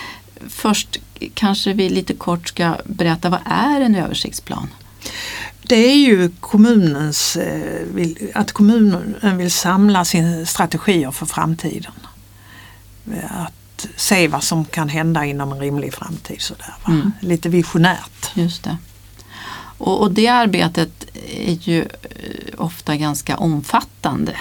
först 0.49 1.01
kanske 1.35 1.73
vi 1.73 1.89
lite 1.89 2.15
kort 2.15 2.49
ska 2.49 2.77
berätta 2.85 3.29
vad 3.31 3.41
är 3.45 3.81
en 3.81 3.95
översiktsplan? 3.95 4.69
Det 5.63 5.77
är 5.77 5.97
ju 5.97 6.31
kommunens, 6.41 7.37
eh, 7.37 7.87
att 8.35 8.53
kommunen 8.53 9.39
vill 9.39 9.51
samla 9.51 10.05
sina 10.05 10.47
strategier 10.47 11.11
för 11.11 11.27
framtiden. 11.27 11.93
Eh, 13.13 13.47
Att 13.77 13.87
se 13.97 14.29
vad 14.29 14.43
som 14.45 14.65
kan 14.65 14.89
hända 14.89 15.25
inom 15.25 15.53
en 15.53 15.59
rimlig 15.59 15.95
framtid. 15.95 16.41
Sådär? 16.41 16.75
Mm. 16.89 17.13
Lite 17.21 17.49
visionärt. 17.49 18.31
Just 18.35 18.63
det. 18.65 18.77
Och, 19.79 20.01
och 20.03 20.11
det 20.13 20.29
arbetet 20.29 21.07
är 21.37 21.53
ju 21.69 21.81
eh, 21.83 21.89
ofta 22.59 22.97
ganska 22.97 23.37
omfattande. 23.37 24.37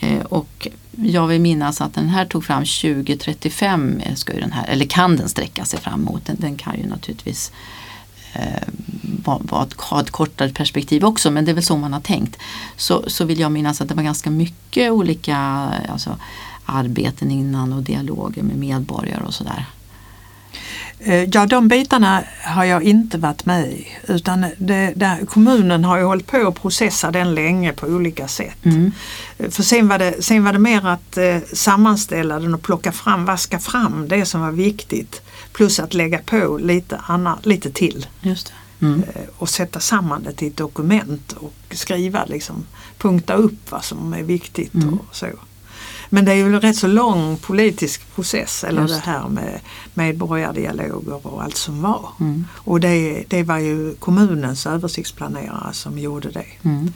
Eh, 0.00 0.20
och 0.20 0.68
jag 0.96 1.26
vill 1.26 1.40
minnas 1.40 1.80
att 1.80 1.94
den 1.94 2.08
här 2.08 2.24
tog 2.24 2.44
fram 2.44 2.64
2035, 2.64 4.00
eh, 4.00 4.14
ska 4.14 4.32
den 4.32 4.52
här, 4.52 4.66
eller 4.66 4.86
kan 4.86 5.16
den 5.16 5.28
sträcka 5.28 5.64
sig 5.64 5.80
fram 5.80 6.00
emot. 6.00 6.26
Den, 6.26 6.36
den 6.38 6.56
kan 6.56 6.76
ju 6.78 6.86
naturligtvis 6.86 7.52
eh, 8.32 8.62
vara- 9.24 9.38
vara 9.42 9.62
ett- 9.66 9.80
ha 9.80 10.00
ett 10.00 10.10
kortare 10.10 10.48
perspektiv 10.52 11.04
också 11.04 11.30
men 11.30 11.44
det 11.44 11.50
är 11.50 11.54
väl 11.54 11.64
så 11.64 11.76
man 11.76 11.92
har 11.92 12.00
tänkt. 12.00 12.36
Så, 12.76 13.04
så 13.06 13.24
vill 13.24 13.40
jag 13.40 13.52
minnas 13.52 13.80
att 13.80 13.88
det 13.88 13.94
var 13.94 14.02
ganska 14.02 14.30
mycket 14.30 14.90
olika 14.92 15.36
alltså, 15.88 16.16
arbeten 16.64 17.30
innan 17.30 17.72
och 17.72 17.82
dialoger 17.82 18.42
med 18.42 18.56
medborgare 18.56 19.22
och 19.24 19.34
sådär. 19.34 19.64
Eh, 20.98 21.24
Ja, 21.24 21.46
de 21.46 21.68
bitarna 21.68 22.22
har 22.44 22.64
jag 22.64 22.82
inte 22.82 23.18
varit 23.18 23.46
med 23.46 23.66
i. 23.72 23.86
Utan 24.08 24.46
det, 24.58 24.92
där, 24.96 25.26
kommunen 25.26 25.84
har 25.84 25.98
ju 25.98 26.04
hållit 26.04 26.26
på 26.26 26.48
att 26.48 26.62
processa 26.62 27.10
den 27.10 27.34
länge 27.34 27.72
på 27.72 27.86
olika 27.86 28.28
sätt. 28.28 28.64
Mm. 28.64 28.92
Eh, 29.38 29.50
För 29.50 29.62
sen 29.62 29.88
var, 29.88 29.98
det, 29.98 30.24
sen 30.24 30.44
var 30.44 30.52
det 30.52 30.58
mer 30.58 30.86
att 30.86 31.16
eh, 31.16 31.36
sammanställa 31.52 32.38
den 32.40 32.54
och 32.54 32.62
plocka 32.62 32.92
fram, 32.92 33.24
vaska 33.24 33.58
fram 33.58 34.08
det 34.08 34.26
som 34.26 34.40
var 34.40 34.50
viktigt. 34.52 35.22
Plus 35.52 35.80
att 35.80 35.94
lägga 35.94 36.18
på 36.18 36.58
lite, 36.62 36.96
annat, 37.06 37.46
lite 37.46 37.70
till. 37.70 38.06
Just. 38.20 38.52
Mm. 38.82 39.02
Eh, 39.14 39.22
och 39.36 39.48
sätta 39.48 39.80
samman 39.80 40.22
det 40.22 40.32
till 40.32 40.48
ett 40.48 40.56
dokument 40.56 41.32
och 41.32 41.54
skriva, 41.70 42.24
liksom, 42.24 42.66
punkta 42.98 43.34
upp 43.34 43.70
vad 43.70 43.84
som 43.84 44.12
är 44.14 44.22
viktigt 44.22 44.74
Mm. 44.74 44.94
och 44.94 45.16
så. 45.16 45.26
Men 46.12 46.24
det 46.24 46.32
är 46.32 46.36
ju 46.36 46.54
en 46.54 46.60
rätt 46.60 46.76
så 46.76 46.86
lång 46.86 47.36
politisk 47.36 48.14
process, 48.14 48.64
eller 48.64 48.82
Just 48.82 49.04
det 49.04 49.10
här 49.10 49.28
med 49.28 49.60
medborgardialoger 49.94 51.26
och 51.26 51.42
allt 51.42 51.56
som 51.56 51.82
var. 51.82 52.08
Mm. 52.20 52.44
Och 52.54 52.80
det, 52.80 53.24
det 53.28 53.42
var 53.42 53.58
ju 53.58 53.94
kommunens 53.94 54.66
översiktsplanerare 54.66 55.72
som 55.72 55.98
gjorde 55.98 56.30
det. 56.30 56.46
Mm. 56.62 56.92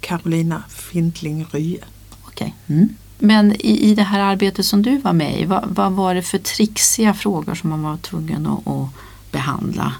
Carolina 0.00 0.62
Fintling 0.68 1.46
Rye. 1.50 1.84
Okej. 2.26 2.54
Mm. 2.66 2.88
Men 3.18 3.52
i, 3.52 3.90
i 3.90 3.94
det 3.94 4.02
här 4.02 4.20
arbetet 4.20 4.66
som 4.66 4.82
du 4.82 4.98
var 4.98 5.12
med 5.12 5.40
i, 5.40 5.44
vad, 5.44 5.64
vad 5.68 5.92
var 5.92 6.14
det 6.14 6.22
för 6.22 6.38
trixiga 6.38 7.14
frågor 7.14 7.54
som 7.54 7.70
man 7.70 7.82
var 7.82 7.96
tvungen 7.96 8.46
att, 8.46 8.68
att 8.68 8.88
behandla? 9.30 9.92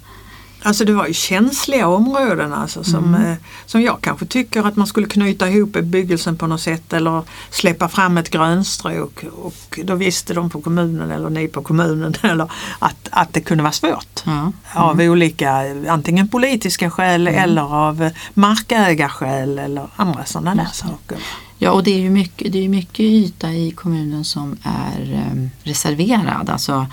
Alltså 0.66 0.84
det 0.84 0.92
var 0.92 1.06
ju 1.06 1.14
känsliga 1.14 1.88
områden 1.88 2.52
alltså 2.52 2.84
som, 2.84 3.14
Mm. 3.14 3.30
eh, 3.30 3.36
som 3.66 3.82
jag 3.82 3.98
kanske 4.00 4.26
tycker 4.26 4.66
att 4.66 4.76
man 4.76 4.86
skulle 4.86 5.06
knyta 5.06 5.48
ihop 5.48 5.72
bebyggelsen 5.72 6.36
på 6.36 6.46
något 6.46 6.60
sätt 6.60 6.92
eller 6.92 7.22
släppa 7.50 7.88
fram 7.88 8.18
ett 8.18 8.30
grönstråk 8.30 9.24
och 9.42 9.80
då 9.84 9.94
visste 9.94 10.34
de 10.34 10.50
på 10.50 10.60
kommunen 10.60 11.10
eller 11.10 11.30
ni 11.30 11.48
på 11.48 11.62
kommunen 11.62 12.14
eller 12.22 12.50
att, 12.78 13.08
att 13.10 13.32
det 13.32 13.40
kunde 13.40 13.62
vara 13.62 13.72
svårt. 13.72 14.20
Ja. 14.24 14.52
Av 14.74 15.00
olika, 15.00 15.50
antingen 15.88 16.28
politiska 16.28 16.90
skäl 16.90 17.28
Mm. 17.28 17.42
eller 17.44 17.62
av 17.62 18.10
markägarskäl 18.34 19.58
eller 19.58 19.86
andra 19.96 20.24
sådana 20.24 20.54
där 20.54 20.70
saker. 20.72 21.18
Ja, 21.58 21.70
och 21.70 21.84
det 21.84 21.90
är 21.90 21.98
ju 22.00 22.10
mycket, 22.10 22.52
det 22.52 22.64
är 22.64 22.68
mycket 22.68 23.00
yta 23.00 23.52
i 23.52 23.70
kommunen 23.70 24.24
som 24.24 24.56
är 24.62 25.12
eh, 25.12 25.48
reserverad, 25.62 26.50
alltså 26.50 26.86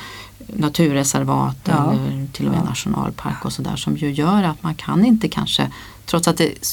naturreservat 0.53 1.55
Ja. 1.65 1.93
eller 1.93 2.27
till 2.33 2.45
och 2.45 2.51
med 2.51 2.61
Ja. 2.61 2.69
nationalpark 2.69 3.45
och 3.45 3.53
sådär 3.53 3.75
som 3.75 3.97
ju 3.97 4.11
gör 4.11 4.43
att 4.43 4.63
man 4.63 4.75
kan 4.75 5.05
inte 5.05 5.27
kanske, 5.29 5.71
trots 6.05 6.27
att 6.27 6.37
det 6.37 6.65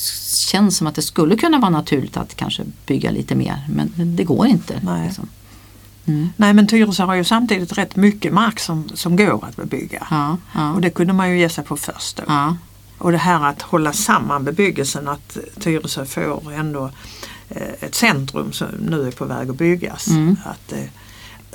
känns 0.51 0.77
som 0.77 0.87
att 0.87 0.95
det 0.95 1.03
skulle 1.03 1.37
kunna 1.37 1.59
vara 1.59 1.71
naturligt 1.71 2.17
att 2.17 2.35
kanske 2.35 2.63
bygga 2.87 3.11
lite 3.11 3.35
mer, 3.35 3.67
men 3.69 4.17
det 4.17 4.25
går 4.25 4.47
inte. 4.47 4.81
Nej. 4.83 5.07
Liksom. 5.07 5.29
Mm. 6.07 6.29
Nej 6.37 6.53
men 6.53 6.67
Tyresö 6.67 7.05
har 7.05 7.15
ju 7.15 7.25
samtidigt 7.25 7.79
rätt 7.79 7.97
mycket 7.97 8.33
mark 8.33 8.61
som, 8.61 8.89
som 8.95 9.17
går 9.17 9.45
att 9.45 9.57
bebygga. 9.57 10.07
Ja, 10.11 10.37
Och 10.75 10.81
det 10.81 10.91
kunde 10.91 11.13
man 11.13 11.31
ju 11.31 11.39
ge 11.39 11.49
sig 11.49 11.65
på 11.65 11.77
först 11.77 12.17
då. 12.27 12.57
Och 12.99 13.13
det 13.13 13.19
här 13.19 13.45
att 13.47 13.63
hålla 13.63 13.93
samman 13.93 14.45
bebyggelsen, 14.45 15.09
att 15.09 15.37
Tyresö 15.61 16.05
får 16.05 16.53
ändå 16.53 16.91
eh, 17.49 17.63
ett 17.81 17.95
centrum 17.95 18.53
som 18.53 18.67
nu 18.89 19.07
är 19.09 19.11
på 19.13 19.25
väg 19.25 19.51
att 19.51 19.57
byggas. 19.59 20.09
Mm. 20.09 20.37
Att, 20.45 20.73
eh, 20.73 20.85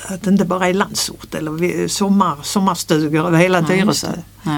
att 0.09 0.21
det 0.21 0.29
inte 0.29 0.45
bara 0.45 0.67
är 0.69 0.73
landsort 0.73 1.35
eller 1.35 1.87
sommar, 1.87 2.37
sommarstugor 2.43 3.27
över 3.27 3.37
hela 3.37 3.63
Tyresö. 3.63 4.11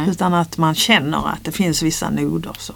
Utan 0.07 0.33
att 0.33 0.57
man 0.57 0.75
känner 0.75 1.27
att 1.29 1.43
det 1.43 1.51
finns 1.51 1.81
vissa 1.83 2.09
noder. 2.09 2.55
Så. 2.59 2.73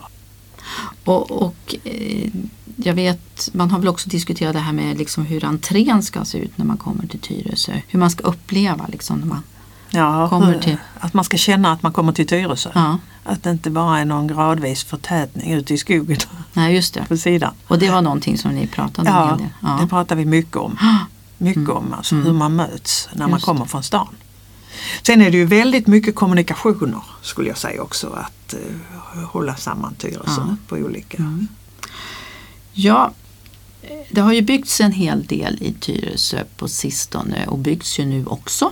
Och, 1.05 1.31
och 1.31 1.75
eh, 1.83 2.29
jag 2.75 2.93
vet, 2.93 3.49
man 3.53 3.71
har 3.71 3.79
väl 3.79 3.87
också 3.87 4.09
diskuterat 4.09 4.53
det 4.53 4.59
här 4.59 4.73
med 4.73 4.97
liksom 4.97 5.25
hur 5.25 5.45
entrén 5.45 6.03
ska 6.03 6.25
se 6.25 6.37
ut 6.37 6.57
när 6.57 6.65
man 6.65 6.77
kommer 6.77 7.07
till 7.07 7.19
Tyresö. 7.19 7.71
Hur 7.87 7.99
man 7.99 8.11
ska 8.11 8.23
uppleva 8.23 8.85
liksom 8.87 9.19
när 9.19 9.25
man 9.27 9.43
Ja, 9.91 10.29
Kommer 10.29 10.59
till- 10.59 10.77
Att 10.99 11.13
man 11.13 11.25
ska 11.25 11.37
känna 11.37 11.71
att 11.71 11.83
man 11.83 11.93
kommer 11.93 12.11
till 12.13 12.27
Tyresö. 12.27 12.69
Ja, 12.75 12.97
Att 13.23 13.43
det 13.43 13.51
inte 13.51 13.69
bara 13.69 13.99
är 13.99 14.05
någon 14.05 14.27
gradvis 14.27 14.83
förtätning 14.83 15.51
ute 15.53 15.73
i 15.73 15.77
skogen 15.77 16.17
nej 16.53 16.75
just 16.75 16.93
det. 16.93 17.05
på 17.07 17.17
sidan. 17.17 17.53
Och 17.67 17.79
det 17.79 17.89
var 17.89 18.01
någonting 18.01 18.37
som 18.37 18.51
ni 18.51 18.67
pratade 18.67 19.09
om 19.09 19.15
Ja, 19.15 19.27
del. 19.35 19.37
det 19.39 19.49
Ja. 19.81 19.87
pratar 19.89 20.15
vi 20.15 20.25
mycket 20.25 20.55
om. 20.57 20.77
Mycket 21.41 21.57
Mm. 21.57 21.77
om 21.77 21.93
alltså 21.93 22.15
Mm. 22.15 22.25
hur 22.27 22.33
man 22.33 22.55
möts 22.55 23.09
när 23.13 23.27
man 23.27 23.31
Just 23.37 23.45
kommer 23.45 23.65
från 23.65 23.83
stan. 23.83 24.15
Sen 25.03 25.21
är 25.21 25.31
det 25.31 25.37
ju 25.37 25.45
väldigt 25.45 25.87
mycket 25.87 26.15
kommunikationer 26.15 27.01
skulle 27.21 27.47
jag 27.49 27.57
säga 27.57 27.81
också 27.83 28.07
att 28.09 28.53
eh, 28.53 29.19
hålla 29.23 29.55
samman 29.55 29.95
Tyresö 29.95 30.21
Ja. 30.37 30.55
på 30.67 30.75
olika. 30.75 31.17
Mm. 31.17 31.47
ja, 32.73 33.11
det 34.11 34.21
har 34.21 34.33
ju 34.33 34.41
byggts 34.41 34.81
en 34.81 34.91
hel 34.91 35.25
del 35.25 35.57
i 35.63 35.73
Tyresö 35.73 36.43
på 36.57 36.67
sistone 36.67 37.47
och 37.47 37.57
byggs 37.59 37.99
ju 37.99 38.05
nu 38.05 38.25
också. 38.25 38.71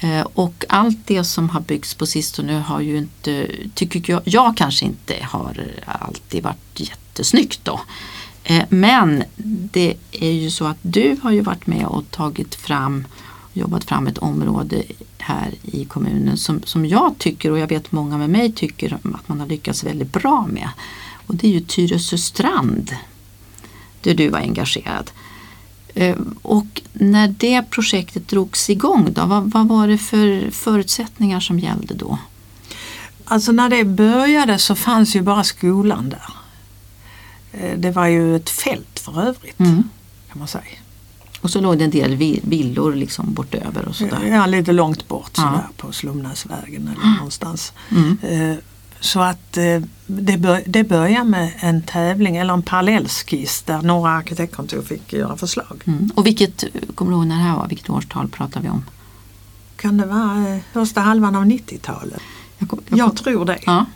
Eh, 0.00 0.20
Och 0.34 0.64
allt 0.68 0.98
det 1.06 1.24
som 1.24 1.48
har 1.50 1.60
byggts 1.60 1.94
på 1.94 2.06
sistone 2.06 2.52
har 2.52 2.80
ju 2.80 2.96
inte, 2.98 3.48
tycker 3.74 4.12
jag, 4.12 4.20
jag 4.24 4.56
kanske 4.56 4.84
inte 4.84 5.14
har 5.22 5.66
alltid 5.86 6.42
varit 6.42 6.80
jättesnyggt 6.80 7.60
då. 7.64 7.80
Eh, 8.44 8.64
men 8.68 9.24
det 9.72 9.94
är 10.12 10.32
ju 10.32 10.50
så 10.50 10.66
att 10.66 10.78
du 10.82 11.16
har 11.22 11.30
ju 11.30 11.40
varit 11.40 11.66
med 11.66 11.86
och 11.86 12.10
tagit 12.10 12.54
fram, 12.54 13.06
jobbat 13.52 13.84
fram 13.84 14.06
ett 14.06 14.18
område 14.18 14.82
här 15.18 15.54
i 15.62 15.84
kommunen 15.84 16.36
som, 16.36 16.62
som 16.64 16.86
jag 16.86 17.18
tycker 17.18 17.50
och 17.50 17.58
jag 17.58 17.66
vet 17.66 17.92
många 17.92 18.18
med 18.18 18.30
mig 18.30 18.52
tycker 18.52 18.94
att 18.94 19.28
man 19.28 19.40
har 19.40 19.46
lyckats 19.46 19.84
väldigt 19.84 20.12
bra 20.12 20.46
med. 20.50 20.68
Och 21.26 21.34
det 21.34 21.46
är 21.46 21.52
ju 21.52 21.60
Tyresö 21.60 22.18
strand 22.18 22.96
där 24.00 24.14
du 24.14 24.28
var 24.28 24.38
engagerad. 24.38 25.10
Eh, 25.94 26.16
och 26.42 26.82
när 26.92 27.28
det 27.28 27.62
projektet 27.70 28.28
drogs 28.28 28.70
igång 28.70 29.12
då, 29.12 29.26
vad, 29.26 29.50
vad 29.50 29.68
var 29.68 29.88
det 29.88 29.98
för 29.98 30.50
förutsättningar 30.50 31.40
som 31.40 31.58
gällde 31.58 31.94
då? 31.94 32.18
Alltså 33.24 33.52
när 33.52 33.68
det 33.68 33.84
började 33.84 34.58
så 34.58 34.74
fanns 34.74 35.16
ju 35.16 35.22
bara 35.22 35.44
skolan 35.44 36.08
där. 36.08 36.41
Eh, 37.52 37.78
Det 37.78 37.90
var 37.90 38.06
ju 38.06 38.36
ett 38.36 38.50
fält 38.50 38.98
för 39.00 39.22
övrigt 39.22 39.60
Mm. 39.60 39.82
kan 40.30 40.38
man 40.38 40.48
säga. 40.48 40.64
Och 41.40 41.50
så 41.50 41.60
låg 41.60 41.78
det 41.78 41.84
en 41.84 41.90
del 41.90 42.14
vi- 42.16 42.40
villor 42.42 42.94
liksom 42.94 43.34
bortöver 43.34 43.88
och 43.88 43.96
sådär. 43.96 44.26
Ja, 44.26 44.46
lite 44.46 44.72
långt 44.72 45.08
bort 45.08 45.30
Ja. 45.36 45.42
sådär 45.42 45.66
på 45.76 45.92
Slumnäsvägen 45.92 46.88
eller 46.96 47.16
någonstans. 47.16 47.72
Mm. 47.90 48.18
Eh, 48.22 48.56
Så 49.00 49.20
att 49.20 49.56
eh, 49.56 49.82
det, 50.06 50.36
bör, 50.38 50.62
det 50.66 50.84
börjar 50.84 51.24
med 51.24 51.52
en 51.60 51.82
tävling 51.82 52.36
eller 52.36 52.54
en 52.54 52.62
parallellskiss 52.62 53.62
där 53.62 53.82
några 53.82 54.10
arkitektkontor 54.10 54.82
fick 54.82 55.12
göra 55.12 55.36
förslag. 55.36 55.82
Mm. 55.86 56.10
Och 56.14 56.26
vilket, 56.26 56.64
kommer 56.94 57.10
du 57.10 57.16
ihåg 57.16 57.26
när 57.26 57.36
det 57.36 57.42
här 57.42 57.56
var? 57.56 57.68
Vilket 57.68 57.90
årtal 57.90 58.28
pratar 58.28 58.60
vi 58.60 58.68
om? 58.68 58.84
Kan 59.76 59.96
det 59.96 60.06
vara 60.06 60.60
första 60.72 61.00
halvan 61.00 61.36
av 61.36 61.44
90-talet? 61.46 62.20
Jag 62.58 62.68
jag 62.88 62.98
Jag 62.98 63.16
tror 63.16 63.44
det. 63.44 63.58
ja. 63.66 63.86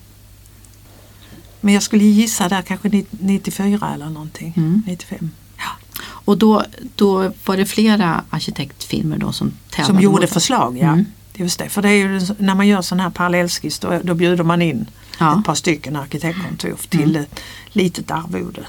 Men 1.60 1.74
jag 1.74 1.82
skulle 1.82 2.04
gissa 2.04 2.48
där 2.48 2.62
kanske 2.62 2.88
90 2.88 3.06
94 3.20 3.90
eller 3.94 4.06
någonting. 4.08 4.52
Mm. 4.56 4.82
95. 4.86 5.30
Och 6.00 6.38
då, 6.38 6.64
då 6.96 7.32
var 7.44 7.56
det 7.56 7.66
flera 7.66 8.24
arkitektfirmor 8.30 9.16
då 9.16 9.32
som 9.32 9.52
tävlade 9.70 9.86
Som 9.94 10.00
gjorde 10.00 10.20
mot- 10.20 10.30
förslag, 10.32 10.78
ja. 10.78 10.88
Mm. 10.92 11.04
Just 11.34 11.58
det, 11.58 11.68
för 11.68 11.82
det 11.82 11.88
är 11.88 11.92
ju, 11.92 12.20
när 12.38 12.54
man 12.54 12.66
gör 12.68 12.82
sån 12.82 13.00
här 13.00 13.10
parallellskiss 13.10 13.78
då, 13.78 14.00
då 14.04 14.14
bjuder 14.14 14.44
man 14.44 14.62
in 14.62 14.86
Ja. 15.18 15.38
ett 15.38 15.44
par 15.44 15.54
stycken 15.54 15.96
arkitektkontor 15.96 16.76
till 16.88 17.10
Mm. 17.16 17.22
ett 17.22 17.40
litet 17.68 18.10
arvode. 18.10 18.66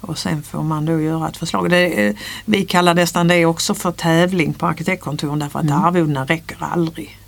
Och 0.00 0.18
sen 0.18 0.42
får 0.42 0.62
man 0.62 0.84
då 0.84 1.00
göra 1.00 1.28
ett 1.28 1.36
förslag. 1.36 1.70
Det, 1.70 2.06
är- 2.06 2.14
vi 2.44 2.64
kallar 2.64 2.94
nästan 2.94 3.28
det 3.28 3.46
också 3.46 3.74
för 3.74 3.92
tävling 3.92 4.52
på 4.54 4.66
arkitektkontoren 4.66 5.38
därför 5.38 5.58
att 5.58 5.64
Mm. 5.64 5.84
arvodena 5.84 6.24
räcker 6.24 6.56
aldrig. 6.60 7.18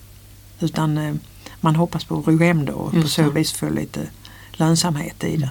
Utan 0.61 0.99
eh, 0.99 1.15
man 1.61 1.77
hoppas 1.77 2.05
på 2.05 2.19
att 2.19 2.27
ro 2.27 2.39
hem 2.39 2.65
då 2.65 2.73
och 2.73 2.91
på 2.91 2.97
Just 2.97 3.15
så 3.15 3.23
det. 3.23 3.31
vis 3.31 3.53
få 3.53 3.69
lite 3.71 4.01
lönsamhet 4.59 5.25
i 5.25 5.37
det. 5.37 5.51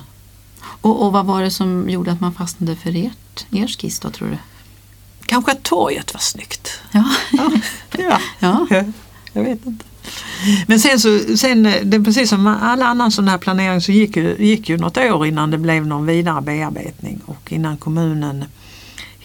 Och, 0.61 1.05
och 1.05 1.11
vad 1.11 1.25
var 1.25 1.43
det 1.43 1.51
som 1.51 1.89
gjorde 1.89 2.11
att 2.11 2.21
man 2.21 2.33
fastnade 2.33 2.75
för 2.75 3.05
ert, 3.05 3.45
er 3.51 3.67
skiss 3.67 3.99
då 3.99 4.09
tror 4.09 4.27
du? 4.27 4.37
Kanske 5.25 5.51
att 5.51 5.63
torget 5.63 6.13
var 6.13 6.21
snyggt. 6.21 6.79
Ja, 6.91 7.05
Ja, 7.31 7.51
ja. 7.97 8.19
ja. 8.39 8.67
Ja, 8.69 8.83
jag 9.33 9.43
vet 9.43 9.65
inte. 9.65 9.85
Men 10.67 10.79
sen 10.79 10.99
så, 10.99 11.37
sen, 11.37 11.63
det 11.63 11.97
är 11.97 12.03
precis 12.03 12.29
som 12.29 12.47
alla 12.47 12.85
annan 12.85 13.11
sån 13.11 13.27
här 13.27 13.37
planering 13.37 13.81
så 13.81 13.91
gick 13.91 14.17
gick 14.17 14.69
ju 14.69 14.77
något 14.77 14.97
år 14.97 15.25
innan 15.27 15.51
det 15.51 15.57
blev 15.57 15.87
någon 15.87 16.05
vidare 16.05 16.41
bearbetning 16.41 17.21
och 17.25 17.51
innan 17.51 17.77
kommunen 17.77 18.45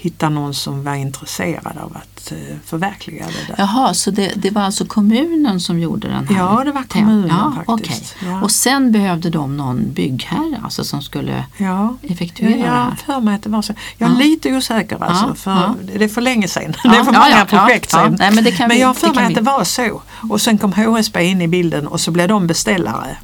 hittade 0.06 0.34
någon 0.34 0.54
som 0.54 0.84
var 0.84 0.94
intresserad 0.94 1.78
av 1.78 1.96
att 1.96 2.32
eh, 2.32 2.56
förverkliga 2.64 3.26
det 3.26 3.46
där. 3.48 3.54
Jaha, 3.58 3.94
så 3.94 4.10
det, 4.10 4.32
det 4.36 4.50
var 4.50 4.62
alltså 4.62 4.86
kommunen 4.86 5.60
som 5.60 5.78
gjorde 5.80 6.08
den 6.08 6.28
här? 6.28 6.36
Ja, 6.36 6.62
det 6.64 6.72
var 6.72 6.82
kommunen 6.82 7.28
ja, 7.28 7.52
faktiskt. 7.66 8.14
okej. 8.20 8.28
Ja. 8.30 8.42
Och 8.42 8.50
sen 8.50 8.92
behövde 8.92 9.30
de 9.30 9.56
någon 9.56 9.92
byggherre 9.92 10.60
alltså, 10.64 10.84
som 10.84 11.02
skulle 11.02 11.44
Ja, 11.56 11.96
effektuera 12.02 12.50
jag 12.50 12.58
det 12.66 12.70
här? 12.70 12.94
för 13.06 13.20
mig 13.20 13.34
att 13.34 13.42
det 13.42 13.48
var 13.50 13.62
så. 13.62 13.74
Jag 13.98 14.10
är 14.10 14.14
Ja. 14.14 14.18
lite 14.20 14.52
osäker 14.56 15.02
alltså, 15.02 15.26
Ja, 15.28 15.34
för 15.34 15.50
ja. 15.50 15.74
det 15.98 16.04
är 16.04 16.08
för 16.08 16.20
länge 16.20 16.48
sedan. 16.48 16.74
Ja, 16.84 16.90
det 16.90 16.96
är 16.96 17.04
för 17.04 17.12
ja, 17.12 17.18
många 17.18 17.30
ja, 17.38 17.44
projekt 17.44 17.90
ja, 17.92 17.98
ja. 17.98 18.04
sedan. 18.04 18.16
Nej, 18.18 18.30
men 18.34 18.44
det 18.44 18.52
kan 18.52 18.68
vi- 18.68 18.80
jag 18.80 18.86
har 18.86 18.94
för 18.94 19.14
mig 19.14 19.24
att 19.26 19.34
det 19.34 19.40
var 19.40 19.64
så. 19.64 20.02
Och 20.30 20.40
sen 20.40 20.58
kom 20.58 20.72
HSB 20.72 21.24
in 21.24 21.42
i 21.42 21.48
bilden 21.48 21.86
och 21.86 22.00
så 22.00 22.10
blev 22.10 22.28
de 22.28 22.46
beställare. 22.46 23.16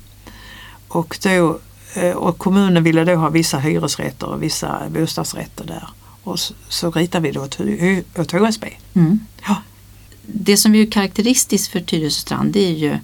Och, 0.88 1.18
då, 1.22 1.58
eh, 1.94 2.10
och 2.16 2.38
kommunen 2.38 2.82
ville 2.84 3.04
då 3.04 3.14
ha 3.14 3.28
vissa 3.28 3.58
hyresrätter 3.58 4.26
och 4.26 4.42
vissa 4.42 4.78
bostadsrätter 4.90 5.64
där. 5.66 5.88
Och 6.22 6.38
så, 6.38 6.54
så 6.68 6.90
ritade 6.90 7.28
vi 7.28 7.32
då 7.32 7.42
åt, 8.16 8.32
HSB. 8.32 8.68
Mm. 8.94 9.20
Ja. 9.46 9.56
det 10.26 10.56
som 10.56 10.74
är 10.74 10.90
karaktäristiskt 10.90 11.72
för 11.72 11.80
Tyresöstrand 11.80 12.52
det 12.52 12.66
är 12.66 12.74
ju 12.74 12.98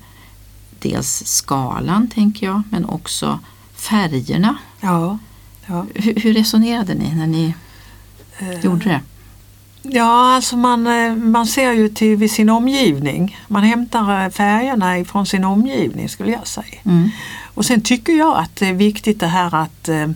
dels 0.79 1.27
skalan 1.27 2.09
tänker 2.09 2.47
jag 2.47 2.63
men 2.71 2.85
också 2.85 3.41
färgerna. 3.75 4.59
Ja, 4.81 5.19
ja. 5.67 5.87
Hur, 5.95 6.15
hur 6.15 6.35
resonerade 6.35 6.95
ni 6.95 7.15
när 7.15 7.27
ni 7.27 7.55
Eh, 8.39 8.61
gjorde 8.65 8.85
det? 8.85 9.01
Ja, 9.83 10.35
alltså 10.35 10.57
man, 10.57 10.87
eh, 10.87 11.15
man 11.15 11.47
ser 11.47 11.73
ju 11.73 11.89
till 11.89 12.31
sin 12.31 12.49
omgivning. 12.49 13.39
Man 13.49 13.63
hämtar 13.63 14.25
eh, 14.25 14.31
färgerna 14.31 14.99
ifrån 14.99 15.27
sin 15.27 15.45
omgivning 15.45 16.09
skulle 16.09 16.31
jag 16.31 16.47
säga. 16.47 16.79
Mm. 16.85 17.11
Och 17.55 17.65
sen 17.65 17.81
tycker 17.81 18.13
jag 18.13 18.39
att 18.39 18.57
det 18.57 18.67
är 18.67 18.73
viktigt 18.73 19.21
det 19.21 19.27
här 19.27 19.55
att 19.55 19.89
eh, 19.89 20.07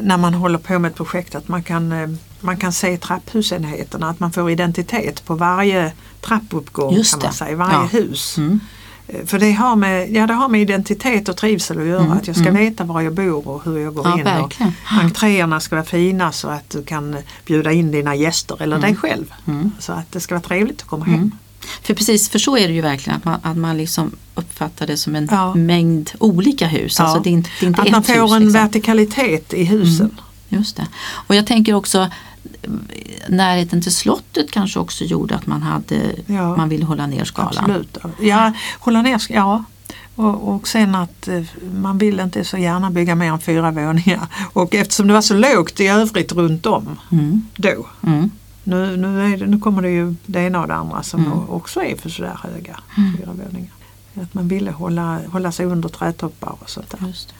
när 0.00 0.16
man 0.16 0.34
håller 0.34 0.58
på 0.58 0.78
med 0.78 0.90
ett 0.90 0.96
projekt 0.96 1.34
att 1.34 1.48
man 1.48 1.62
kan, 1.62 1.92
eh, 1.92 2.08
man 2.40 2.56
kan 2.56 2.72
se 2.72 2.96
trapphusenheterna, 2.96 4.08
att 4.10 4.20
man 4.20 4.32
får 4.32 4.50
identitet 4.50 5.24
på 5.24 5.34
varje 5.34 5.92
trappuppgång 6.20 6.94
Just 6.94 7.12
kan 7.12 7.20
man 7.22 7.30
det. 7.30 7.36
säga, 7.36 7.56
varje 7.56 7.74
Ja. 7.74 7.84
hus. 7.92 8.38
Mm. 8.38 8.60
Eh, 9.08 9.24
För 9.26 9.38
det 9.38 9.52
har, 9.52 9.76
med, 9.76 10.10
ja, 10.12 10.26
det 10.26 10.34
har 10.34 10.48
med 10.48 10.60
identitet 10.62 11.28
och 11.28 11.36
trivsel 11.36 11.78
att 11.80 11.86
göra, 11.86 12.00
Mm, 12.04 12.12
att 12.12 12.26
jag 12.26 12.36
ska 12.36 12.48
mm. 12.48 12.62
veta 12.64 12.84
var 12.84 13.00
jag 13.00 13.14
bor 13.14 13.48
och 13.48 13.64
hur 13.64 13.78
jag 13.78 13.94
går 13.94 14.06
Ja, 14.08 14.18
in. 14.18 14.24
verkligen. 14.24 14.72
Och 14.96 15.02
entréerna 15.02 15.60
ska 15.60 15.76
vara 15.76 15.86
fina 15.86 16.32
så 16.32 16.48
att 16.48 16.70
du 16.70 16.82
kan 16.82 17.16
bjuda 17.46 17.72
in 17.72 17.90
dina 17.90 18.14
gäster 18.14 18.62
eller 18.62 18.78
dig 18.78 18.96
själv. 18.96 19.32
Mm. 19.46 19.70
Så 19.78 19.92
att 19.92 20.12
det 20.12 20.20
ska 20.20 20.34
vara 20.34 20.42
trevligt 20.42 20.82
att 20.82 20.88
komma 20.88 21.04
hem. 21.04 21.30
För 21.82 21.94
precis, 21.94 22.28
för 22.28 22.38
så 22.38 22.56
är 22.56 22.68
det 22.68 22.74
ju 22.74 22.80
verkligen 22.80 23.16
att 23.18 23.24
man, 23.24 23.40
att 23.42 23.56
man 23.56 23.76
liksom 23.76 24.10
uppfattar 24.34 24.86
det 24.86 24.96
som 24.96 25.16
en 25.16 25.28
Ja. 25.30 25.54
mängd 25.54 26.10
olika 26.18 26.66
hus. 26.66 26.96
Ja. 26.98 27.04
Alltså 27.04 27.22
det 27.22 27.28
är 27.30 27.32
inte, 27.32 27.50
det 27.60 27.66
är 27.66 27.68
inte 27.68 27.82
Att 27.82 27.90
man 27.90 28.02
får 28.02 28.12
hus. 28.12 28.32
en 28.32 28.42
liksom. 28.42 28.52
vertikalitet 28.52 29.54
i 29.54 29.64
husen. 29.64 30.20
Just 30.48 30.76
det. 30.76 30.86
Och 31.26 31.34
jag 31.34 31.46
tänker 31.46 31.74
också 31.74 32.08
närheten 33.28 33.82
till 33.82 33.94
slottet 33.94 34.50
kanske 34.50 34.78
också 34.78 35.04
gjorde 35.04 35.34
att 35.34 35.46
man, 35.46 35.62
hade, 35.62 36.00
Ja. 36.26 36.56
man 36.56 36.68
ville 36.68 36.84
hålla 36.84 37.06
ner 37.06 37.24
skalan. 37.24 37.54
Absolut. 37.70 37.98
Ja, 38.20 38.52
hålla 38.78 39.02
ner, 39.02 39.22
ja. 39.28 39.64
Och, 40.14 40.48
och 40.54 40.68
sen 40.68 40.94
att 40.94 41.28
eh, 41.28 41.42
man 41.74 41.98
vill 41.98 42.20
inte 42.20 42.44
så 42.44 42.56
gärna 42.58 42.90
bygga 42.90 43.14
mer 43.14 43.32
än 43.32 43.40
fyra 43.40 43.70
våningar. 43.70 44.26
Och 44.52 44.74
eftersom 44.74 45.06
det 45.06 45.12
var 45.14 45.20
så 45.22 45.34
lågt 45.34 45.80
i 45.80 45.86
övrigt 45.86 46.32
runt 46.32 46.66
om 46.66 46.98
Mm. 47.12 47.42
då. 47.56 47.86
Mm. 48.06 48.30
Nu, 48.64 48.96
nu, 48.96 49.32
är 49.32 49.36
det, 49.36 49.46
nu 49.46 49.58
kommer 49.58 49.82
det 49.82 49.90
ju 49.90 50.14
det 50.26 50.40
ena 50.40 50.60
och 50.60 50.68
det 50.68 50.74
andra 50.74 51.02
som 51.02 51.24
Mm. 51.26 51.48
också 51.50 51.82
är 51.82 51.96
för 51.96 52.10
sådär 52.10 52.38
höga 52.42 52.80
fyra 53.18 53.32
våningar. 53.32 53.70
Att 54.22 54.34
man 54.34 54.48
ville 54.48 54.70
hålla, 54.70 55.20
hålla 55.32 55.52
sig 55.52 55.66
under 55.66 55.88
trädtoppar 55.88 56.56
och 56.60 56.70
sånt 56.70 56.90
där. 56.90 57.06
Just 57.06 57.28
det. 57.28 57.34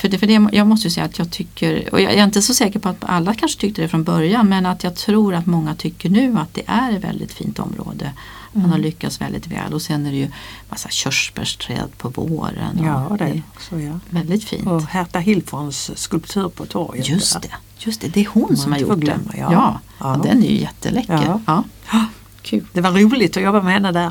För 0.00 0.08
det, 0.08 0.18
för 0.18 0.26
det, 0.26 0.48
jag 0.56 0.66
måste 0.66 0.86
ju 0.86 0.90
säga 0.90 1.06
att 1.06 1.18
jag 1.18 1.30
tycker, 1.30 1.88
och 1.92 2.00
jag 2.00 2.12
är 2.12 2.24
inte 2.24 2.42
så 2.42 2.54
säker 2.54 2.78
på 2.78 2.88
att 2.88 3.04
alla 3.04 3.34
kanske 3.34 3.60
tyckte 3.60 3.82
det 3.82 3.88
från 3.88 4.04
början, 4.04 4.48
men 4.48 4.66
att 4.66 4.84
jag 4.84 4.94
tror 4.96 5.34
att 5.34 5.46
många 5.46 5.74
tycker 5.74 6.08
nu 6.10 6.38
att 6.38 6.54
det 6.54 6.62
är 6.66 6.92
ett 6.92 7.04
väldigt 7.04 7.32
fint 7.32 7.58
område. 7.58 8.12
Man 8.52 8.60
Mm. 8.64 8.70
har 8.72 8.78
lyckats 8.78 9.20
väldigt 9.20 9.46
väl 9.46 9.74
och 9.74 9.82
sen 9.82 10.06
är 10.06 10.10
det 10.10 10.16
ju 10.16 10.28
massa 10.70 10.88
körsbärsträd 10.88 11.88
på 11.98 12.08
våren. 12.08 12.78
och 12.80 12.86
Ja, 12.86 13.16
det 13.18 13.24
är 13.24 13.42
också 13.54 13.80
ja. 13.80 13.98
Väldigt 14.10 14.44
fint. 14.44 14.66
Och 14.66 14.82
Herta 14.82 15.18
Hilfons 15.18 15.98
skulptur 15.98 16.48
på 16.48 16.66
torget. 16.66 17.08
Just 17.08 17.42
det, 17.42 17.48
just 17.78 18.00
det, 18.00 18.08
det 18.08 18.20
är 18.20 18.28
hon 18.32 18.56
som 18.56 18.72
har 18.72 18.78
gjort 18.78 19.04
den. 19.04 19.30
ja. 19.36 19.52
Ja. 19.52 19.80
Ja. 19.98 20.20
Den 20.22 20.42
är 20.42 20.48
ju 20.48 20.60
jätteläcker. 20.60 21.40
Ja. 21.46 21.64
Ja. 21.92 22.04
Kul. 22.42 22.64
Det 22.72 22.80
var 22.80 22.90
roligt 22.90 23.36
att 23.36 23.42
jobba 23.42 23.62
med 23.62 23.72
henne 23.72 23.92
där. 23.92 24.10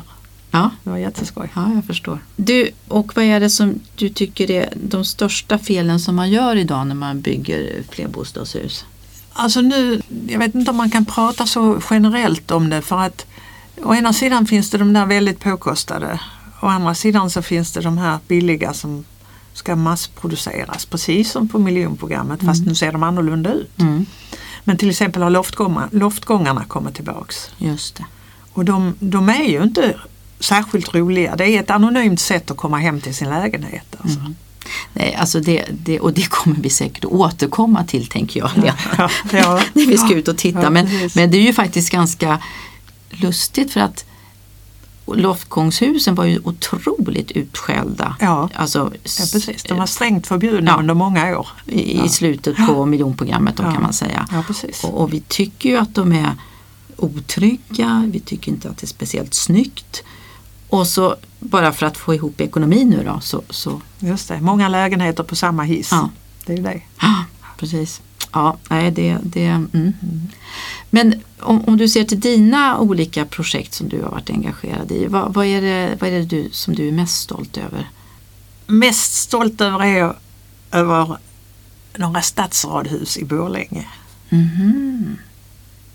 Ja. 0.50 0.70
Det 0.84 0.90
var 0.90 0.96
jätteskoj. 0.96 1.50
Ja, 1.54 1.72
jag 1.74 1.84
förstår. 1.84 2.18
Du, 2.36 2.70
och 2.88 3.16
vad 3.16 3.24
är 3.24 3.40
det 3.40 3.50
som 3.50 3.80
du 3.96 4.08
tycker 4.08 4.50
är 4.50 4.72
de 4.74 5.04
största 5.04 5.58
felen 5.58 6.00
som 6.00 6.16
man 6.16 6.30
gör 6.30 6.56
idag 6.56 6.86
när 6.86 6.94
man 6.94 7.20
bygger 7.20 7.82
flerbostadshus? 7.90 8.84
Alltså 9.32 9.60
nu, 9.60 10.02
jag 10.28 10.38
vet 10.38 10.54
inte 10.54 10.70
om 10.70 10.76
man 10.76 10.90
kan 10.90 11.04
prata 11.04 11.46
så 11.46 11.80
generellt 11.90 12.50
om 12.50 12.70
det 12.70 12.82
för 12.82 12.98
att 12.98 13.26
å 13.82 13.94
ena 13.94 14.12
sidan 14.12 14.46
finns 14.46 14.70
det 14.70 14.78
de 14.78 14.92
där 14.92 15.06
väldigt 15.06 15.40
påkostade. 15.40 16.20
Å 16.60 16.66
andra 16.66 16.94
sidan 16.94 17.30
så 17.30 17.42
finns 17.42 17.72
det 17.72 17.80
de 17.80 17.98
här 17.98 18.18
billiga 18.28 18.72
som 18.72 19.04
ska 19.56 19.76
massproduceras 19.76 20.86
precis 20.86 21.30
som 21.30 21.48
på 21.48 21.58
miljonprogrammet 21.58 22.42
fast 22.42 22.66
nu 22.66 22.74
ser 22.74 22.92
de 22.92 23.02
annorlunda 23.02 23.52
ut. 23.52 23.78
Mm. 23.78 24.06
Men 24.64 24.76
till 24.76 24.90
exempel 24.90 25.22
har 25.22 25.30
loftgångar, 25.30 25.88
loftgångarna 25.92 26.64
kommit 26.64 26.94
tillbaks. 26.94 27.50
Just 27.58 27.96
det. 27.96 28.04
Och 28.52 28.64
de, 28.64 28.94
de 29.00 29.28
är 29.28 29.44
ju 29.44 29.62
inte 29.62 29.96
särskilt 30.40 30.94
roliga. 30.94 31.36
Det 31.36 31.44
är 31.44 31.60
ett 31.60 31.70
anonymt 31.70 32.20
sätt 32.20 32.50
att 32.50 32.56
komma 32.56 32.78
hem 32.78 33.00
till 33.00 33.14
sin 33.14 33.28
lägenhet. 33.28 33.96
Alltså. 33.98 34.20
Nej, 34.92 35.14
alltså 35.14 35.40
det, 35.40 35.64
det, 35.70 36.00
och 36.00 36.12
det 36.12 36.30
kommer 36.30 36.56
vi 36.56 36.70
säkert 36.70 37.04
återkomma 37.04 37.84
till 37.84 38.06
tänker 38.06 38.40
jag. 38.40 38.50
Lena. 38.56 38.74
Ja, 38.98 39.10
ja. 39.32 39.60
när 39.72 39.86
vi 39.86 39.98
ska 39.98 40.14
ut 40.14 40.28
och 40.28 40.38
titta. 40.38 40.62
Ja, 40.62 40.70
men, 40.70 40.88
men 41.14 41.30
det 41.30 41.36
är 41.36 41.42
ju 41.42 41.52
faktiskt 41.52 41.90
ganska 41.90 42.38
lustigt 43.10 43.72
för 43.72 43.80
att 43.80 44.04
loftgångshusen 45.06 46.14
var 46.14 46.24
ju 46.24 46.40
otroligt 46.44 47.30
utskällda. 47.30 48.16
Ja. 48.20 48.48
Alltså, 48.54 48.78
Ja, 48.78 49.00
precis. 49.32 49.62
De 49.62 49.78
var 49.78 49.86
strängt 49.86 50.26
förbjudna 50.26 50.70
Ja. 50.70 50.76
under 50.78 50.94
många 50.94 51.38
år. 51.38 51.48
i, 51.66 51.96
Ja. 51.98 52.08
slutet 52.08 52.56
på 52.68 52.86
miljonprogrammet 52.86 53.56
då, 53.56 53.62
Ja. 53.62 53.72
kan 53.72 53.82
man 53.82 53.92
säga. 53.92 54.28
Ja, 54.32 54.44
precis. 54.46 54.84
Och, 54.84 55.00
och 55.02 55.12
vi 55.12 55.20
tycker 55.20 55.68
ju 55.68 55.76
att 55.76 55.94
de 55.94 56.12
är 56.12 56.30
otrygga, 56.96 58.04
vi 58.12 58.20
tycker 58.20 58.52
inte 58.52 58.68
att 58.70 58.76
det 58.78 58.84
är 58.84 58.88
speciellt 58.88 59.34
snyggt. 59.34 60.02
Och 60.68 60.86
så 60.86 61.16
bara 61.40 61.72
för 61.72 61.86
att 61.86 61.96
få 61.96 62.14
ihop 62.14 62.40
ekonomin 62.40 62.88
nu 62.90 63.04
då 63.04 63.20
så, 63.20 63.42
så 63.50 63.80
Just 63.98 64.28
det, 64.28 64.40
många 64.40 64.68
lägenheter 64.68 65.22
på 65.22 65.36
samma 65.36 65.62
hiss. 65.62 65.88
Ja. 65.92 66.10
Det 66.46 66.52
är 66.52 66.56
ju 66.56 66.62
det. 66.62 66.80
Ja, 67.00 67.24
precis. 67.58 68.00
Ja, 68.36 68.56
nej, 68.70 68.90
det, 68.90 69.18
det, 69.22 69.46
mm. 69.46 69.92
Men 70.90 71.22
om, 71.40 71.64
om 71.64 71.76
du 71.76 71.88
ser 71.88 72.04
till 72.04 72.20
dina 72.20 72.78
olika 72.78 73.24
projekt 73.24 73.74
som 73.74 73.88
du 73.88 74.02
har 74.02 74.10
varit 74.10 74.30
engagerad 74.30 74.92
i, 74.92 75.06
vad, 75.06 75.34
vad 75.34 75.46
är 75.46 75.62
det, 75.62 75.96
vad 76.00 76.10
är 76.10 76.18
det 76.18 76.24
du, 76.24 76.48
som 76.52 76.74
du 76.74 76.88
är 76.88 76.92
mest 76.92 77.20
stolt 77.20 77.56
över? 77.56 77.90
Mest 78.66 79.14
stolt 79.14 79.60
över 79.60 79.84
är 79.84 79.98
jag 79.98 80.14
över 80.70 81.18
några 81.96 82.22
stadsradhus 82.22 83.16
i 83.16 83.24
Borlänge. 83.24 83.86
Mhm. 84.28 85.18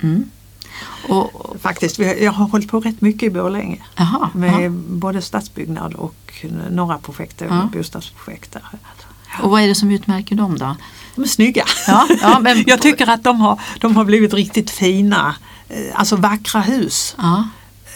Mm. 0.01 0.29
Och, 1.09 1.55
Faktiskt, 1.59 1.99
jag 1.99 2.31
har 2.31 2.47
hållit 2.47 2.71
på 2.71 2.79
rätt 2.79 3.01
mycket 3.01 3.23
i 3.23 3.29
Borlänge 3.29 3.77
aha, 3.95 4.29
med 4.33 4.65
ja. 4.65 4.69
både 4.89 5.21
stadsbyggnad 5.21 5.93
och 5.93 6.45
några 6.69 6.97
projekt, 6.97 7.41
Ja. 7.49 7.69
bostadsprojekt. 7.73 8.51
Där. 8.51 8.63
Och 9.41 9.49
vad 9.49 9.61
är 9.61 9.67
det 9.67 9.75
som 9.75 9.91
utmärker 9.91 10.35
dem 10.35 10.57
då? 10.57 10.75
De 11.15 11.23
är 11.23 11.27
snygga. 11.27 11.65
Ja, 11.87 12.07
ja, 12.21 12.39
men- 12.39 12.63
jag 12.67 12.81
tycker 12.81 13.09
att 13.09 13.23
de 13.23 13.39
har, 13.41 13.59
de 13.79 13.95
har 13.95 14.05
blivit 14.05 14.33
riktigt 14.33 14.69
fina, 14.71 15.35
eh, 15.69 15.77
alltså 15.99 16.15
vackra 16.15 16.61
hus 16.61 17.15
Ja, 17.17 17.47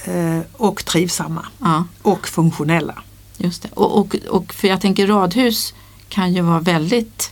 eh, 0.05 0.39
och 0.53 0.85
trivsamma 0.85 1.45
ja 1.59 1.83
och 2.01 2.27
funktionella. 2.27 2.95
just 3.37 3.61
det. 3.63 3.69
Och, 3.73 3.99
och, 3.99 4.15
och 4.29 4.53
för 4.53 4.67
jag 4.67 4.81
tänker 4.81 5.07
radhus 5.07 5.73
kan 6.09 6.33
ju 6.33 6.41
vara 6.41 6.59
väldigt 6.59 7.31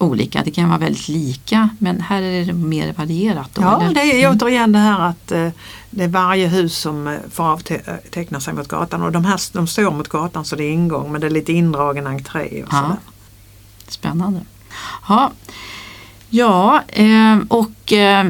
olika, 0.00 0.42
det 0.44 0.50
kan 0.50 0.68
vara 0.68 0.78
väldigt 0.78 1.08
lika 1.08 1.68
men 1.78 2.00
här 2.00 2.22
är 2.22 2.44
det 2.44 2.52
mer 2.52 2.92
varierat. 2.92 3.50
Då, 3.54 3.62
Ja, 3.62 3.80
eller? 3.82 3.94
det 3.94 4.22
är 4.22 4.30
återigen 4.36 4.72
det 4.72 4.78
här 4.78 5.00
att 5.00 5.32
eh, 5.32 5.48
det 5.90 6.04
är 6.04 6.08
varje 6.08 6.48
hus 6.48 6.76
som 6.78 7.18
får 7.32 7.44
avteckna 7.44 8.40
sig 8.40 8.54
mot 8.54 8.68
gatan 8.68 9.02
och 9.02 9.12
de 9.12 9.24
här 9.24 9.40
de 9.52 9.66
står 9.66 9.90
mot 9.90 10.08
gatan 10.08 10.44
så 10.44 10.56
det 10.56 10.64
är 10.64 10.70
ingång 10.72 11.12
men 11.12 11.20
det 11.20 11.26
är 11.26 11.30
lite 11.30 11.52
indragen 11.52 12.06
entré 12.06 12.62
och 12.62 12.68
Ja. 12.72 12.80
sådär. 12.82 12.96
Spännande. 13.88 14.40
Ja, 15.08 15.32
ja 16.30 16.82
eh, 16.88 17.38
och 17.48 17.92
eh, 17.92 18.26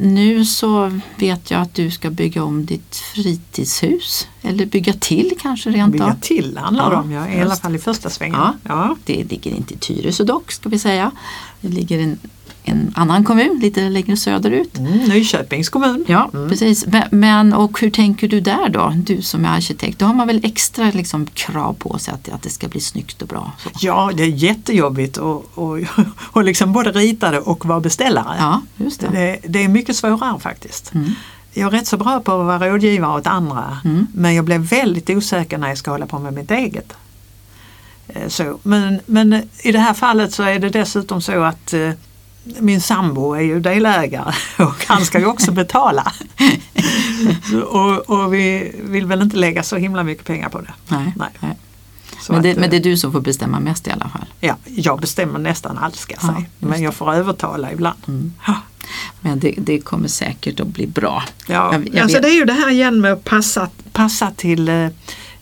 nu 0.00 0.44
så 0.44 1.00
vet 1.16 1.50
jag 1.50 1.60
att 1.60 1.74
du 1.74 1.90
ska 1.90 2.10
bygga 2.10 2.42
om 2.44 2.66
ditt 2.66 2.96
fritidshus. 2.96 4.28
Eller 4.42 4.66
bygga 4.66 4.92
till 4.92 5.32
kanske 5.40 5.70
rent 5.70 5.92
Bygga 5.92 6.04
av. 6.04 6.20
till 6.20 6.58
handlar 6.58 6.90
det 6.90 6.96
Ja, 6.96 7.00
om, 7.00 7.12
ja, 7.12 7.28
i 7.28 7.40
alla 7.40 7.56
fall 7.56 7.74
i 7.74 7.78
första 7.78 8.10
svängen. 8.10 8.40
Ja. 8.40 8.54
Ja. 8.62 8.96
Det 9.04 9.24
ligger 9.24 9.50
inte 9.50 9.74
i 9.74 9.76
Tyresö 9.76 10.24
dock 10.24 10.52
ska 10.52 10.68
vi 10.68 10.78
säga. 10.78 11.10
Det 11.60 11.68
ligger 11.68 11.98
en, 11.98 12.18
en 12.66 12.92
annan 12.96 13.24
kommun 13.24 13.58
lite 13.62 13.88
längre 13.88 14.16
söderut. 14.16 14.78
Mm, 14.78 14.92
Nyköpings 14.98 15.68
kommun. 15.68 16.04
Ja, 16.08 16.30
Mm. 16.34 16.48
precis. 16.48 16.84
Men, 17.10 17.52
och 17.52 17.80
hur 17.80 17.90
tänker 17.90 18.28
du 18.28 18.40
där 18.40 18.68
då? 18.68 18.92
Du 18.96 19.22
som 19.22 19.44
är 19.44 19.48
arkitekt, 19.48 19.98
då 19.98 20.06
har 20.06 20.14
man 20.14 20.26
väl 20.26 20.40
extra 20.44 20.90
liksom, 20.90 21.26
krav 21.26 21.72
på 21.74 21.98
sig 21.98 22.14
att, 22.14 22.28
att 22.28 22.42
det 22.42 22.50
ska 22.50 22.68
bli 22.68 22.80
snyggt 22.80 23.22
och 23.22 23.28
bra? 23.28 23.52
Så. 23.62 23.70
Ja, 23.80 24.10
det 24.14 24.22
är 24.22 24.26
jättejobbigt 24.28 25.18
att 25.18 25.44
och, 25.54 25.78
och 26.16 26.44
liksom 26.44 26.72
både 26.72 26.92
rita 26.92 27.30
det 27.30 27.38
och 27.40 27.66
vara 27.66 27.80
beställare. 27.80 28.36
Ja, 28.38 28.62
just 28.76 29.00
det. 29.00 29.08
Det, 29.12 29.38
det 29.48 29.64
är 29.64 29.68
mycket 29.68 29.96
svårare 29.96 30.40
faktiskt. 30.40 30.94
Mm. 30.94 31.10
Jag 31.56 31.66
är 31.74 31.78
rätt 31.78 31.86
så 31.86 31.96
bra 31.96 32.20
på 32.20 32.32
att 32.32 32.46
vara 32.46 32.68
rådgivare 32.72 33.18
åt 33.18 33.26
andra 33.26 33.78
Mm. 33.84 34.06
men 34.14 34.34
jag 34.34 34.44
blev 34.44 34.60
väldigt 34.60 35.10
osäker 35.10 35.58
när 35.58 35.68
jag 35.68 35.78
ska 35.78 35.90
hålla 35.90 36.06
på 36.06 36.18
med 36.18 36.32
mitt 36.32 36.50
eget. 36.50 36.92
Eh, 38.08 38.28
Så, 38.28 38.58
men, 38.62 39.00
men 39.06 39.42
i 39.62 39.72
det 39.72 39.78
här 39.78 39.94
fallet 39.94 40.32
så 40.32 40.42
är 40.42 40.58
det 40.58 40.68
dessutom 40.68 41.20
så 41.22 41.42
att 41.42 41.72
eh, 41.72 41.90
min 42.60 42.80
sambo 42.80 43.32
är 43.34 43.40
ju 43.40 43.60
delägare 43.60 44.32
och 44.64 44.84
han 44.86 45.04
ska 45.04 45.18
ju 45.18 45.26
också 45.26 45.52
betala. 45.52 46.12
Och, 47.70 48.10
och 48.10 48.34
vi 48.34 48.74
vill 48.84 49.06
väl 49.06 49.22
inte 49.22 49.36
lägga 49.36 49.62
så 49.62 49.76
himla 49.76 50.02
mycket 50.02 50.24
pengar 50.26 50.48
på 50.48 50.60
det. 50.60 50.72
Nej, 50.88 51.12
Nej. 51.16 51.28
nej. 51.40 51.56
Men, 52.28 52.42
det, 52.42 52.50
att, 52.50 52.56
men 52.58 52.70
det 52.70 52.76
eh, 52.76 52.80
är 52.80 52.84
du 52.84 52.96
som 52.96 53.12
får 53.12 53.20
bestämma 53.20 53.60
mest 53.60 53.86
i 53.86 53.90
alla 53.90 54.08
fall. 54.08 54.24
ja, 54.40 54.56
jag 54.64 55.00
bestämmer 55.00 55.38
nästan 55.38 55.78
allt 55.78 55.96
ska 55.96 56.14
jag 56.14 56.30
Ja, 56.30 56.34
säga. 56.34 56.46
Men 56.58 56.82
jag 56.82 56.94
får 56.94 57.14
övertala 57.14 57.72
ibland. 57.72 57.98
Mm. 58.08 58.32
Ja. 58.46 58.54
Men 59.20 59.38
det, 59.38 59.54
det 59.58 59.80
kommer 59.80 60.08
säkert 60.08 60.60
att 60.60 60.66
bli 60.66 60.86
bra. 60.86 61.22
Ja, 61.46 61.72
Jag- 61.72 61.88
jag 61.88 61.98
alltså 61.98 62.16
vet. 62.16 62.22
det 62.22 62.28
är 62.28 62.34
ju 62.34 62.44
det 62.44 62.52
här 62.52 62.70
igen 62.70 63.00
med 63.00 63.12
att 63.12 63.24
passa, 63.24 63.68
passa, 63.92 64.30
till, 64.36 64.68
eh, 64.68 64.88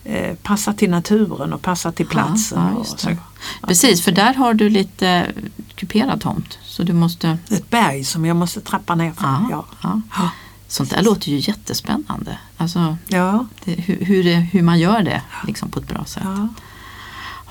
eh, 0.03 0.35
passa 0.43 0.73
till 0.73 0.89
naturen 0.89 1.53
och 1.53 1.61
passa 1.61 1.91
till 1.91 2.07
platsen. 2.07 2.59
Ja, 2.75 2.85
ja. 3.09 3.67
Precis, 3.67 4.03
för 4.03 4.11
där 4.11 4.33
har 4.33 4.53
du 4.53 4.69
lite 4.69 5.31
kuperad 5.75 6.21
tomt. 6.21 6.59
Så 6.73 6.83
du 6.83 6.93
måste... 6.93 7.37
Ett 7.49 7.69
berg 7.69 8.03
som 8.03 8.25
jag 8.25 8.35
måste 8.35 8.61
trappa 8.61 8.95
ner 8.95 9.11
för. 9.11 9.23
Ja, 9.23 9.65
Ja. 9.83 10.01
ja. 10.15 10.29
Sånt 10.67 10.89
där 10.89 11.01
låter 11.03 11.29
ju 11.29 11.37
jättespännande. 11.39 12.37
Alltså, 12.57 12.97
Ja. 13.07 13.45
det, 13.63 13.71
hur, 13.71 14.05
hur, 14.05 14.23
det, 14.23 14.35
hur 14.35 14.61
man 14.61 14.79
gör 14.79 15.01
det 15.01 15.21
liksom 15.47 15.71
på 15.71 15.79
ett 15.79 15.87
bra 15.87 16.05
sätt. 16.05 16.23
Ja. 16.25 16.47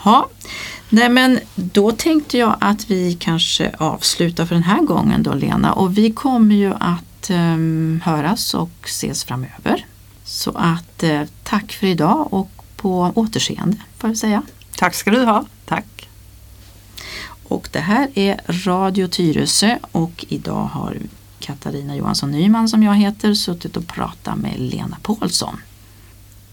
Ja, 0.04 0.28
nej 0.88 1.08
men 1.08 1.40
då 1.54 1.92
tänkte 1.92 2.38
jag 2.38 2.56
att 2.60 2.90
vi 2.90 3.14
kanske 3.20 3.74
avslutar 3.78 4.46
för 4.46 4.54
den 4.54 4.64
här 4.64 4.80
gången 4.80 5.22
då 5.22 5.34
Lena 5.34 5.72
och 5.72 5.98
vi 5.98 6.12
kommer 6.12 6.54
ju 6.54 6.74
att 6.80 7.30
ehm, 7.30 8.00
höras 8.04 8.54
och 8.54 8.70
ses 8.84 9.24
framöver. 9.24 9.86
Så 10.24 10.50
att 10.50 11.02
eh, 11.02 11.22
tack 11.42 11.72
för 11.72 11.86
idag 11.86 12.32
och 12.32 12.50
på 12.76 13.12
återseende 13.14 13.76
får 13.98 14.10
jag 14.10 14.16
säga. 14.16 14.42
Tack 14.76 14.94
ska 14.94 15.10
du 15.10 15.24
ha. 15.24 15.44
Och 17.52 17.68
det 17.72 17.80
här 17.80 18.08
är 18.14 18.40
Radio 18.64 19.08
Tyresö 19.08 19.78
och 19.92 20.24
idag 20.28 20.64
har 20.64 20.96
Katarina 21.38 21.96
Johansson 21.96 22.30
Nyman 22.30 22.68
som 22.68 22.82
jag 22.82 22.94
heter 22.94 23.34
suttit 23.34 23.76
och 23.76 23.86
pratat 23.86 24.38
med 24.38 24.60
Lena 24.60 24.96
Paulsson. 25.02 25.56